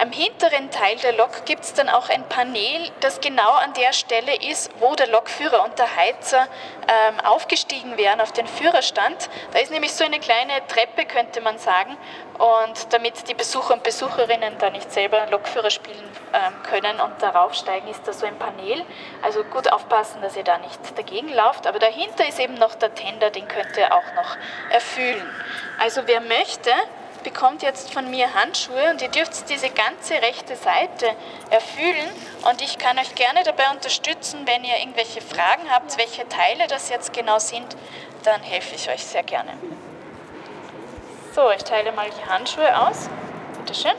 Am 0.00 0.12
hinteren 0.12 0.70
Teil 0.70 0.96
der 0.98 1.12
Lok 1.14 1.44
gibt 1.44 1.64
es 1.64 1.74
dann 1.74 1.88
auch 1.88 2.08
ein 2.08 2.22
Panel, 2.28 2.88
das 3.00 3.20
genau 3.20 3.50
an 3.54 3.72
der 3.72 3.92
Stelle 3.92 4.32
ist, 4.48 4.70
wo 4.78 4.94
der 4.94 5.08
Lokführer 5.08 5.64
und 5.64 5.76
der 5.76 5.96
Heizer 5.96 6.46
ähm, 6.86 7.18
aufgestiegen 7.24 7.96
wären 7.96 8.20
auf 8.20 8.30
den 8.30 8.46
Führerstand. 8.46 9.28
Da 9.52 9.58
ist 9.58 9.72
nämlich 9.72 9.92
so 9.92 10.04
eine 10.04 10.20
kleine 10.20 10.64
Treppe, 10.68 11.04
könnte 11.04 11.40
man 11.40 11.58
sagen. 11.58 11.96
Und 12.38 12.92
damit 12.92 13.28
die 13.28 13.34
Besucher 13.34 13.74
und 13.74 13.82
Besucherinnen 13.82 14.56
da 14.60 14.70
nicht 14.70 14.92
selber 14.92 15.26
Lokführer 15.32 15.70
spielen 15.70 16.08
ähm, 16.32 16.54
können 16.62 17.00
und 17.00 17.20
darauf 17.20 17.54
steigen, 17.54 17.88
ist 17.88 18.06
da 18.06 18.12
so 18.12 18.24
ein 18.24 18.38
Panel. 18.38 18.84
Also 19.22 19.42
gut 19.42 19.72
aufpassen, 19.72 20.22
dass 20.22 20.36
ihr 20.36 20.44
da 20.44 20.58
nicht 20.58 20.78
dagegen 20.96 21.30
lauft. 21.30 21.66
Aber 21.66 21.80
dahinter 21.80 22.24
ist 22.24 22.38
eben 22.38 22.54
noch 22.54 22.76
der 22.76 22.94
Tender, 22.94 23.30
den 23.30 23.48
könnt 23.48 23.76
ihr 23.76 23.92
auch 23.92 24.14
noch 24.14 24.36
erfüllen. 24.70 25.28
Also 25.80 26.02
wer 26.06 26.20
möchte, 26.20 26.70
bekommt 27.22 27.62
jetzt 27.62 27.92
von 27.92 28.10
mir 28.10 28.34
Handschuhe 28.34 28.90
und 28.90 29.02
ihr 29.02 29.08
dürft 29.08 29.48
diese 29.48 29.70
ganze 29.70 30.14
rechte 30.14 30.56
Seite 30.56 31.06
erfüllen 31.50 32.10
und 32.50 32.62
ich 32.62 32.78
kann 32.78 32.98
euch 32.98 33.14
gerne 33.14 33.42
dabei 33.44 33.70
unterstützen, 33.70 34.46
wenn 34.46 34.64
ihr 34.64 34.78
irgendwelche 34.78 35.20
Fragen 35.20 35.70
habt, 35.70 35.96
welche 35.98 36.28
Teile 36.28 36.66
das 36.68 36.88
jetzt 36.88 37.12
genau 37.12 37.38
sind, 37.38 37.76
dann 38.24 38.42
helfe 38.42 38.74
ich 38.74 38.88
euch 38.90 39.04
sehr 39.04 39.22
gerne. 39.22 39.52
So, 41.34 41.50
ich 41.50 41.62
teile 41.62 41.92
mal 41.92 42.08
die 42.10 42.28
Handschuhe 42.28 42.88
aus. 42.88 43.08
Bitte 43.58 43.74
schön. 43.74 43.92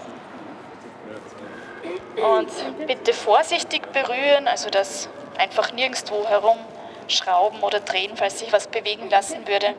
Und 2.22 2.88
bitte 2.88 3.14
vorsichtig 3.14 3.92
berühren, 3.94 4.48
also 4.48 4.70
dass 4.70 5.10
einfach 5.38 5.72
nirgendwo 5.72 6.28
herumschrauben 6.28 7.62
oder 7.62 7.80
drehen, 7.80 8.18
falls 8.18 8.40
sich 8.40 8.52
was 8.52 8.68
bewegen 8.68 9.10
lassen 9.10 9.48
würde. 9.48 9.74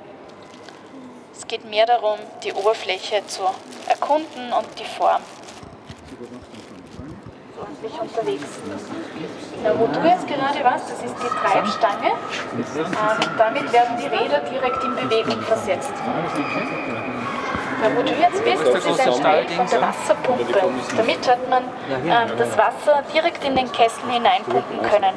Es 1.40 1.46
geht 1.46 1.64
mehr 1.70 1.86
darum, 1.86 2.18
die 2.44 2.52
Oberfläche 2.52 3.26
zu 3.26 3.40
erkunden 3.88 4.52
und 4.52 4.66
die 4.78 4.84
Form. 4.84 5.22
So 7.82 8.02
unterwegs. 8.02 8.44
Da, 9.64 9.78
wo 9.78 9.86
du 9.86 10.06
jetzt 10.06 10.28
gerade 10.28 10.62
warst, 10.62 10.90
das 10.90 11.02
ist 11.02 11.14
die 11.16 11.28
Treibstange. 11.28 12.10
Ähm, 12.76 13.30
damit 13.38 13.72
werden 13.72 13.96
die 13.96 14.06
Räder 14.06 14.40
direkt 14.40 14.84
in 14.84 14.94
Bewegung 14.96 15.40
versetzt. 15.42 15.94
Wo 17.96 18.02
du 18.02 18.12
jetzt 18.12 18.44
bist, 18.44 18.66
das 18.66 18.84
ist 18.84 19.00
ein 19.00 19.22
Teil 19.22 19.48
von 19.48 19.66
der 19.66 19.80
Wasserpumpe. 19.80 20.60
Damit 20.96 21.28
hat 21.28 21.48
man 21.48 21.64
ähm, 21.64 22.36
das 22.36 22.58
Wasser 22.58 23.02
direkt 23.12 23.42
in 23.44 23.56
den 23.56 23.72
Kessel 23.72 24.10
hineinpumpen 24.10 24.82
können. 24.82 25.14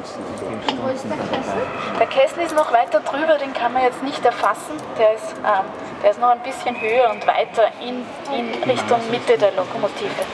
Wo 0.82 0.88
ist 0.88 1.04
der 1.04 1.16
Kessel? 1.16 1.62
Der 1.98 2.06
Kessel 2.06 2.42
ist 2.44 2.56
noch 2.56 2.72
weiter 2.72 3.00
drüber, 3.00 3.36
den 3.38 3.52
kann 3.52 3.72
man 3.72 3.82
jetzt 3.82 4.02
nicht 4.02 4.24
erfassen. 4.24 4.76
Der 4.98 5.14
ist, 5.14 5.34
ähm, 5.44 5.66
der 6.02 6.10
ist 6.10 6.20
noch 6.20 6.30
ein 6.30 6.40
bisschen 6.40 6.80
höher 6.80 7.10
und 7.10 7.26
weiter 7.26 7.68
in, 7.80 8.06
in 8.34 8.62
Richtung 8.64 9.00
Mitte 9.10 9.36
der 9.36 9.52
Lokomotive. 9.52 10.24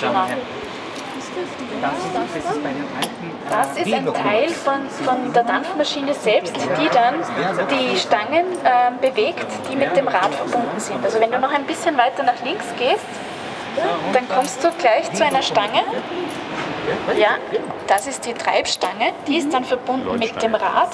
Genau. 0.00 0.26
Das 3.50 3.76
ist 3.76 3.92
ein 3.92 4.06
Teil 4.12 4.48
von, 4.50 4.88
von 5.04 5.32
der 5.32 5.44
Dampfmaschine 5.44 6.14
selbst, 6.14 6.54
die 6.56 6.88
dann 6.92 7.14
die 7.70 7.96
Stangen 7.96 8.46
äh, 8.64 8.90
bewegt, 9.00 9.46
die 9.70 9.76
mit 9.76 9.96
dem 9.96 10.08
Rad 10.08 10.34
verbunden 10.34 10.78
sind. 10.78 11.04
Also 11.04 11.20
wenn 11.20 11.30
du 11.30 11.38
noch 11.38 11.52
ein 11.52 11.64
bisschen 11.64 11.96
weiter 11.96 12.22
nach 12.22 12.42
links 12.44 12.66
gehst, 12.78 13.06
dann 14.12 14.28
kommst 14.28 14.62
du 14.62 14.70
gleich 14.78 15.12
zu 15.12 15.24
einer 15.24 15.42
Stange. 15.42 15.82
Ja, 17.16 17.36
das 17.86 18.06
ist 18.06 18.24
die 18.26 18.32
Treibstange, 18.32 19.12
die 19.26 19.36
ist 19.36 19.52
dann 19.52 19.64
verbunden 19.64 20.18
mit 20.18 20.42
dem 20.42 20.54
Rad 20.54 20.90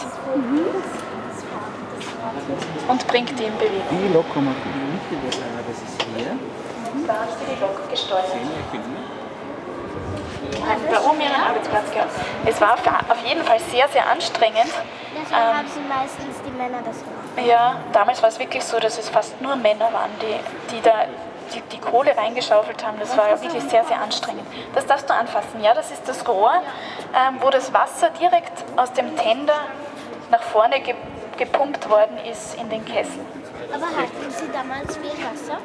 und 2.88 3.06
bringt 3.06 3.38
die 3.38 3.44
in 3.44 3.56
Bewegung. 3.56 3.82
Die 3.90 4.12
Lokomotive, 4.12 5.28
das 5.30 5.78
ist 5.88 6.06
hier. 6.16 6.36
Da 7.06 7.14
hast 7.20 7.40
du 7.40 7.54
die 7.54 7.60
Lok 7.60 7.90
gesteuert 7.90 8.26
bei 10.60 11.00
oben 11.00 11.20
ihren 11.20 11.34
Arbeitsplatz 11.34 11.90
gehabt. 11.92 12.10
Es 12.44 12.60
war 12.60 12.74
auf 12.74 13.26
jeden 13.26 13.42
Fall 13.44 13.58
sehr, 13.70 13.88
sehr 13.88 14.06
anstrengend. 14.08 14.70
Deshalb 15.14 15.50
ähm, 15.50 15.58
haben 15.58 15.68
sie 15.68 15.80
meistens 15.80 16.42
die 16.46 16.50
Männer 16.50 16.78
das 16.84 16.98
gemacht. 16.98 17.48
Ja, 17.48 17.76
damals 17.92 18.22
war 18.22 18.28
es 18.28 18.38
wirklich 18.38 18.64
so, 18.64 18.78
dass 18.78 18.98
es 18.98 19.08
fast 19.08 19.40
nur 19.40 19.56
Männer 19.56 19.92
waren, 19.92 20.10
die, 20.20 20.74
die 20.74 20.80
da 20.80 20.92
die, 21.52 21.60
die 21.72 21.78
Kohle 21.78 22.16
reingeschaufelt 22.16 22.84
haben. 22.84 22.98
Das 22.98 23.16
war 23.16 23.28
ja 23.28 23.40
wirklich 23.40 23.62
sehr, 23.64 23.84
sehr 23.84 24.00
anstrengend. 24.00 24.46
Das 24.74 24.86
darfst 24.86 25.08
du 25.08 25.14
anfassen. 25.14 25.62
Ja, 25.62 25.74
das 25.74 25.90
ist 25.90 26.08
das 26.08 26.26
Rohr, 26.26 26.62
ähm, 27.14 27.36
wo 27.40 27.50
das 27.50 27.72
Wasser 27.72 28.10
direkt 28.10 28.64
aus 28.76 28.92
dem 28.92 29.16
Tender 29.16 29.60
nach 30.30 30.42
vorne 30.42 30.80
ge 30.80 30.94
gepumpt 31.36 31.90
worden 31.90 32.16
ist 32.30 32.54
in 32.60 32.70
den 32.70 32.84
Kessel. 32.84 33.18
Aber 33.72 33.86
hatten 33.86 34.30
Sie 34.30 34.48
damals 34.52 34.96
viel 34.96 35.10
Wasser? 35.10 35.58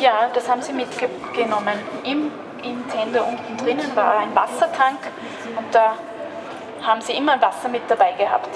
Ja, 0.00 0.30
das 0.32 0.48
haben 0.48 0.62
sie 0.62 0.72
mitgenommen. 0.72 1.78
Im 2.04 2.32
im 2.62 2.88
Tender 2.88 3.26
unten 3.26 3.56
drinnen 3.56 3.94
war 3.94 4.18
ein 4.18 4.34
Wassertank 4.34 4.98
und 5.56 5.74
da 5.74 5.96
haben 6.82 7.00
sie 7.00 7.12
immer 7.12 7.40
Wasser 7.40 7.68
mit 7.68 7.82
dabei 7.88 8.12
gehabt. 8.12 8.48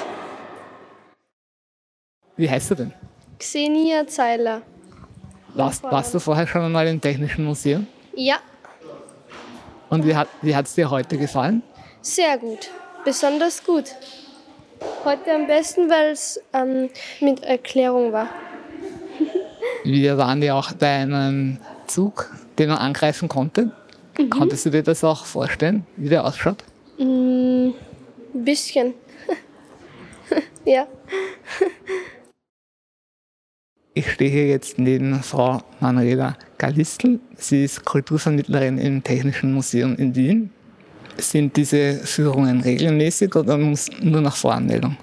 Wie 2.36 2.50
heißt 2.50 2.70
du 2.70 2.74
denn? 2.74 2.92
Xenia 3.38 4.06
Zeiler. 4.06 4.62
Warst, 5.54 5.82
warst 5.84 6.12
du 6.14 6.18
vorher 6.18 6.46
schon 6.46 6.62
einmal 6.62 6.86
im 6.86 7.00
Technischen 7.00 7.44
Museum? 7.44 7.86
Ja. 8.14 8.36
Und 9.88 10.04
wie 10.04 10.14
hat 10.14 10.28
wie 10.42 10.52
es 10.52 10.74
dir 10.74 10.90
heute 10.90 11.16
gefallen? 11.16 11.62
Sehr 12.02 12.36
gut, 12.38 12.70
besonders 13.04 13.64
gut. 13.64 13.94
Heute 15.04 15.32
am 15.32 15.46
besten, 15.46 15.88
weil 15.88 16.10
es 16.10 16.40
ähm, 16.52 16.90
mit 17.20 17.42
Erklärung 17.42 18.12
war. 18.12 18.28
Wir 19.84 20.18
waren 20.18 20.42
ja 20.42 20.54
auch 20.54 20.72
bei 20.72 20.88
einem 20.88 21.58
Zug, 21.86 22.30
den 22.58 22.68
man 22.68 22.78
angreifen 22.78 23.28
konnte. 23.28 23.70
Mhm. 24.18 24.30
Konntest 24.30 24.66
du 24.66 24.70
dir 24.70 24.82
das 24.82 25.04
auch 25.04 25.24
vorstellen, 25.26 25.86
wie 25.96 26.08
der 26.08 26.24
ausschaut? 26.24 26.64
Mm, 26.98 27.70
ein 28.34 28.44
bisschen. 28.44 28.94
ja. 30.64 30.86
Ich 33.98 34.12
stehe 34.12 34.30
hier 34.30 34.46
jetzt 34.48 34.78
neben 34.78 35.22
Frau 35.22 35.62
Manuela 35.80 36.36
Galistl. 36.58 37.18
Sie 37.38 37.64
ist 37.64 37.82
Kulturvermittlerin 37.86 38.76
im 38.76 39.02
Technischen 39.02 39.54
Museum 39.54 39.96
in 39.96 40.14
Wien. 40.14 40.50
Sind 41.16 41.56
diese 41.56 41.94
Führungen 41.94 42.60
regelmäßig 42.60 43.34
oder 43.34 43.56
muss 43.56 43.88
nur 44.02 44.20
nach 44.20 44.36
Voranmeldung? 44.36 44.98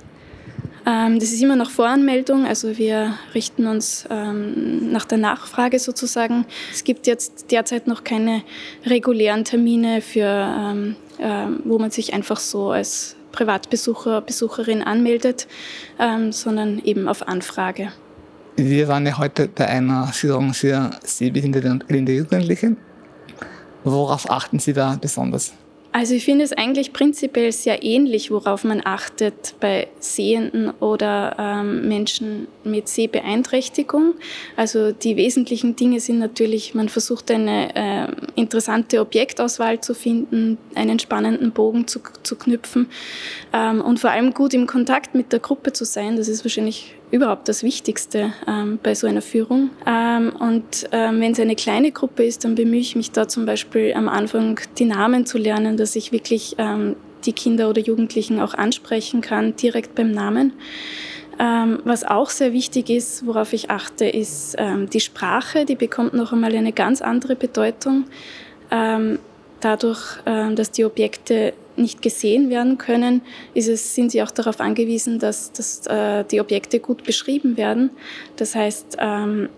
Ähm, 0.86 1.19
das 1.19 1.32
ist 1.32 1.41
immer 1.41 1.56
nach 1.56 1.69
Voranmeldung, 1.69 2.46
also 2.46 2.78
wir 2.78 3.13
richten 3.34 3.67
uns 3.67 4.06
ähm, 4.10 4.91
nach 4.91 5.06
der 5.06 5.17
Nachfrage 5.17 5.80
sozusagen. 5.80 6.46
Es 6.72 6.84
gibt 6.84 7.08
jetzt 7.08 7.52
derzeit 7.52 7.88
noch 7.88 8.04
keine 8.04 8.43
regulären 8.86 9.46
Termine, 9.46 10.02
für, 10.02 10.26
ähm, 10.28 10.96
wo 11.63 11.80
man 11.80 11.91
sich 11.91 12.13
einfach 12.13 12.39
so 12.39 12.72
als 12.72 13.15
Privatbesucher, 13.32 14.22
Besucherin 14.22 14.84
anmeldet, 14.84 15.48
sondern 16.30 16.80
eben 16.84 17.08
auf 17.08 17.28
Anfrage. 17.28 17.91
Wir 18.58 18.88
waren 18.88 19.08
ja 19.08 19.17
heute 19.17 19.48
bei 19.48 19.67
einer 19.67 20.08
Führung 20.08 20.54
für 20.54 20.91
sehbehinderte 21.04 21.72
und 21.72 21.88
blinde 21.88 22.12
Jugendliche. 22.12 22.76
Worauf 23.84 24.30
achten 24.30 24.60
Sie 24.60 24.74
da 24.74 24.98
besonders? 25.02 25.54
Also 25.96 26.16
ich 26.16 26.26
finde 26.26 26.44
es 26.44 26.54
eigentlich 26.54 26.92
prinzipiell 26.92 27.52
sehr 27.52 27.84
ähnlich, 27.84 28.32
worauf 28.32 28.64
man 28.64 28.82
achtet 28.84 29.54
bei 29.60 29.88
Sehenden 30.00 30.72
oder 30.80 31.36
ähm, 31.38 31.88
Menschen 31.88 32.48
mit 32.64 32.88
Sehbeeinträchtigung. 32.88 34.16
Also 34.56 34.92
die 34.92 35.18
wesentlichen 35.18 35.76
Dinge 35.76 36.00
sind 36.00 36.18
natürlich, 36.18 36.74
man 36.74 36.90
versucht 36.90 37.30
eine 37.30 37.76
äh, 37.76 38.08
interessante 38.34 39.02
Objektauswahl 39.02 39.82
zu 39.82 39.94
finden, 39.94 40.58
einen 40.74 40.98
spannenden 40.98 41.52
Bogen 41.52 41.88
zu, 41.88 42.00
zu 42.24 42.38
knüpfen 42.38 42.90
ähm, 43.54 43.80
und 43.80 44.00
vor 44.00 44.10
allem 44.10 44.34
gut 44.34 44.56
im 44.56 44.66
Kontakt 44.66 45.14
mit 45.14 45.32
der 45.32 45.42
Gruppe 45.42 45.74
zu 45.74 45.86
sein. 45.86 46.18
Das 46.18 46.28
ist 46.28 46.44
wahrscheinlich 46.44 46.96
überhaupt 47.13 47.47
das 47.47 47.62
Wichtigste 47.62 48.34
ähm, 48.47 48.80
bei 48.82 48.95
so 48.95 49.06
einer 49.06 49.21
Führung. 49.21 49.69
Ähm, 49.86 50.34
und 50.39 50.89
ähm, 50.91 51.21
wenn 51.21 51.34
es 51.34 51.39
eine 51.39 51.56
kleine 51.56 51.91
Gruppe 51.91 52.26
ist, 52.26 52.43
dann 52.43 52.56
bemühe 52.56 52.80
ich 52.80 52.95
mich 52.95 53.12
da 53.12 53.28
zum 53.28 53.45
Beispiel 53.45 53.93
am 53.93 54.10
Anfang 54.10 54.60
die 54.80 54.86
Namen 54.86 55.28
zu 55.28 55.38
lernen, 55.38 55.78
dass 55.78 55.95
ich 55.95 56.12
wirklich 56.12 56.56
ähm, 56.58 56.95
die 57.23 57.34
Kinder 57.34 57.69
oder 57.69 57.82
Jugendlichen 57.82 58.39
auch 58.39 58.56
ansprechen 58.56 59.21
kann, 59.21 59.56
direkt 59.56 59.93
beim 59.93 60.10
Namen. 60.10 60.54
Ähm, 61.39 61.82
was 61.84 62.04
auch 62.04 62.32
sehr 62.32 62.52
wichtig 62.52 62.89
ist, 62.89 63.28
worauf 63.28 63.54
ich 63.54 63.69
achte, 63.69 64.06
ist 64.06 64.56
ähm, 64.58 64.89
die 64.89 64.99
Sprache. 64.99 65.65
Die 65.65 65.76
bekommt 65.76 66.15
noch 66.15 66.34
einmal 66.34 66.56
eine 66.56 66.73
ganz 66.73 67.02
andere 67.02 67.36
Bedeutung. 67.36 68.06
dadurch, 69.60 70.17
dass 70.26 70.71
die 70.71 70.84
Objekte 70.84 71.54
nicht 71.76 72.02
gesehen 72.02 72.50
werden 72.50 72.78
können, 72.78 73.22
es, 73.56 73.96
sind 73.96 74.12
sie 74.12 74.22
auch 74.24 74.32
darauf 74.32 74.60
angewiesen, 74.60 75.20
dass, 75.20 75.52
dass 75.52 75.86
äh, 75.88 76.24
die 76.26 76.42
Objekte 76.42 76.80
gut 76.80 77.04
beschrieben 77.04 77.58
werden. 77.58 77.90
Das 78.36 78.56
heißt, 78.56 78.98
ähm, 79.00 79.50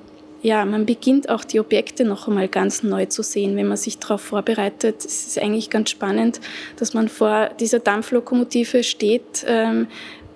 ja, 0.41 0.63
man 0.63 0.85
beginnt 0.85 1.29
auch 1.29 1.43
die 1.43 1.59
Objekte 1.59 2.05
noch 2.05 2.27
einmal 2.27 2.47
ganz 2.47 2.83
neu 2.83 3.07
zu 3.07 3.23
sehen, 3.23 3.55
wenn 3.55 3.67
man 3.67 3.77
sich 3.77 3.97
darauf 3.97 4.21
vorbereitet. 4.21 5.03
Es 5.03 5.27
ist 5.27 5.39
eigentlich 5.39 5.71
ganz 5.71 5.89
spannend, 5.89 6.39
dass 6.77 6.93
man 6.93 7.09
vor 7.09 7.49
dieser 7.59 7.79
Dampflokomotive 7.79 8.83
steht, 8.83 9.43
ähm, 9.47 9.87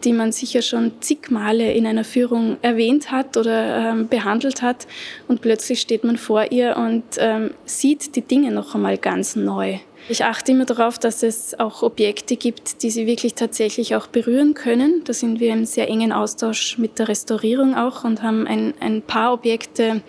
die 0.04 0.14
man 0.14 0.32
sicher 0.32 0.62
schon 0.62 0.94
zig 1.02 1.30
Male 1.30 1.74
in 1.74 1.86
einer 1.86 2.04
Führung 2.04 2.58
erwähnt 2.64 3.12
hat 3.12 3.38
oder 3.38 3.92
ähm, 3.92 4.08
behandelt 4.08 4.64
hat. 4.64 4.88
Und 5.28 5.42
plötzlich 5.42 5.80
steht 5.80 6.04
man 6.04 6.18
vor 6.18 6.52
ihr 6.52 6.78
und 6.78 7.04
ähm, 7.20 7.52
sieht 7.66 8.16
die 8.16 8.22
Dinge 8.22 8.52
noch 8.52 8.74
einmal 8.74 8.98
ganz 8.98 9.36
neu. 9.36 9.78
Ich 10.12 10.26
achte 10.26 10.54
immer 10.54 10.66
darauf, 10.66 10.98
dass 10.98 11.22
es 11.22 11.60
auch 11.60 11.84
Objekte 11.84 12.36
gibt, 12.36 12.82
die 12.82 12.90
Sie 12.90 13.06
wirklich 13.06 13.36
tatsächlich 13.36 13.96
auch 13.96 14.08
berühren 14.08 14.56
können. 14.56 15.04
Da 15.06 15.14
sind 15.14 15.40
wir 15.40 15.54
im 15.54 15.66
sehr 15.66 15.88
engen 15.88 16.12
Austausch 16.12 16.80
mit 16.80 16.98
der 16.98 17.10
Restaurierung 17.10 17.76
auch 17.76 18.04
und 18.04 18.24
haben 18.24 18.48
ein, 18.48 18.74
ein 18.80 19.04
paar 19.04 19.34
Objekte 19.34 20.02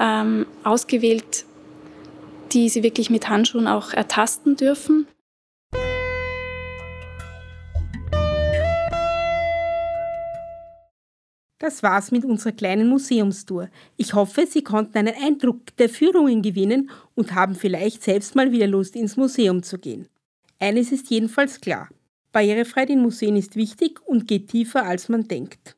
ähm, 0.00 0.46
ausgewählt, 0.64 1.44
die 2.52 2.70
Sie 2.70 2.82
wirklich 2.82 3.10
mit 3.10 3.28
Handschuhen 3.28 3.68
auch 3.68 3.92
ertasten 3.92 4.56
dürfen. 4.56 5.06
Das 11.62 11.84
war's 11.84 12.10
mit 12.10 12.24
unserer 12.24 12.50
kleinen 12.50 12.88
Museumstour. 12.88 13.68
Ich 13.96 14.14
hoffe, 14.14 14.48
Sie 14.48 14.64
konnten 14.64 14.98
einen 14.98 15.14
Eindruck 15.14 15.76
der 15.76 15.88
Führungen 15.88 16.42
gewinnen 16.42 16.90
und 17.14 17.36
haben 17.36 17.54
vielleicht 17.54 18.02
selbst 18.02 18.34
mal 18.34 18.50
wieder 18.50 18.66
Lust, 18.66 18.96
ins 18.96 19.16
Museum 19.16 19.62
zu 19.62 19.78
gehen. 19.78 20.08
Eines 20.58 20.90
ist 20.90 21.08
jedenfalls 21.08 21.60
klar. 21.60 21.88
Barrierefreiheit 22.32 22.90
in 22.90 23.00
Museen 23.00 23.36
ist 23.36 23.54
wichtig 23.54 24.00
und 24.04 24.26
geht 24.26 24.48
tiefer, 24.48 24.84
als 24.84 25.08
man 25.08 25.28
denkt. 25.28 25.76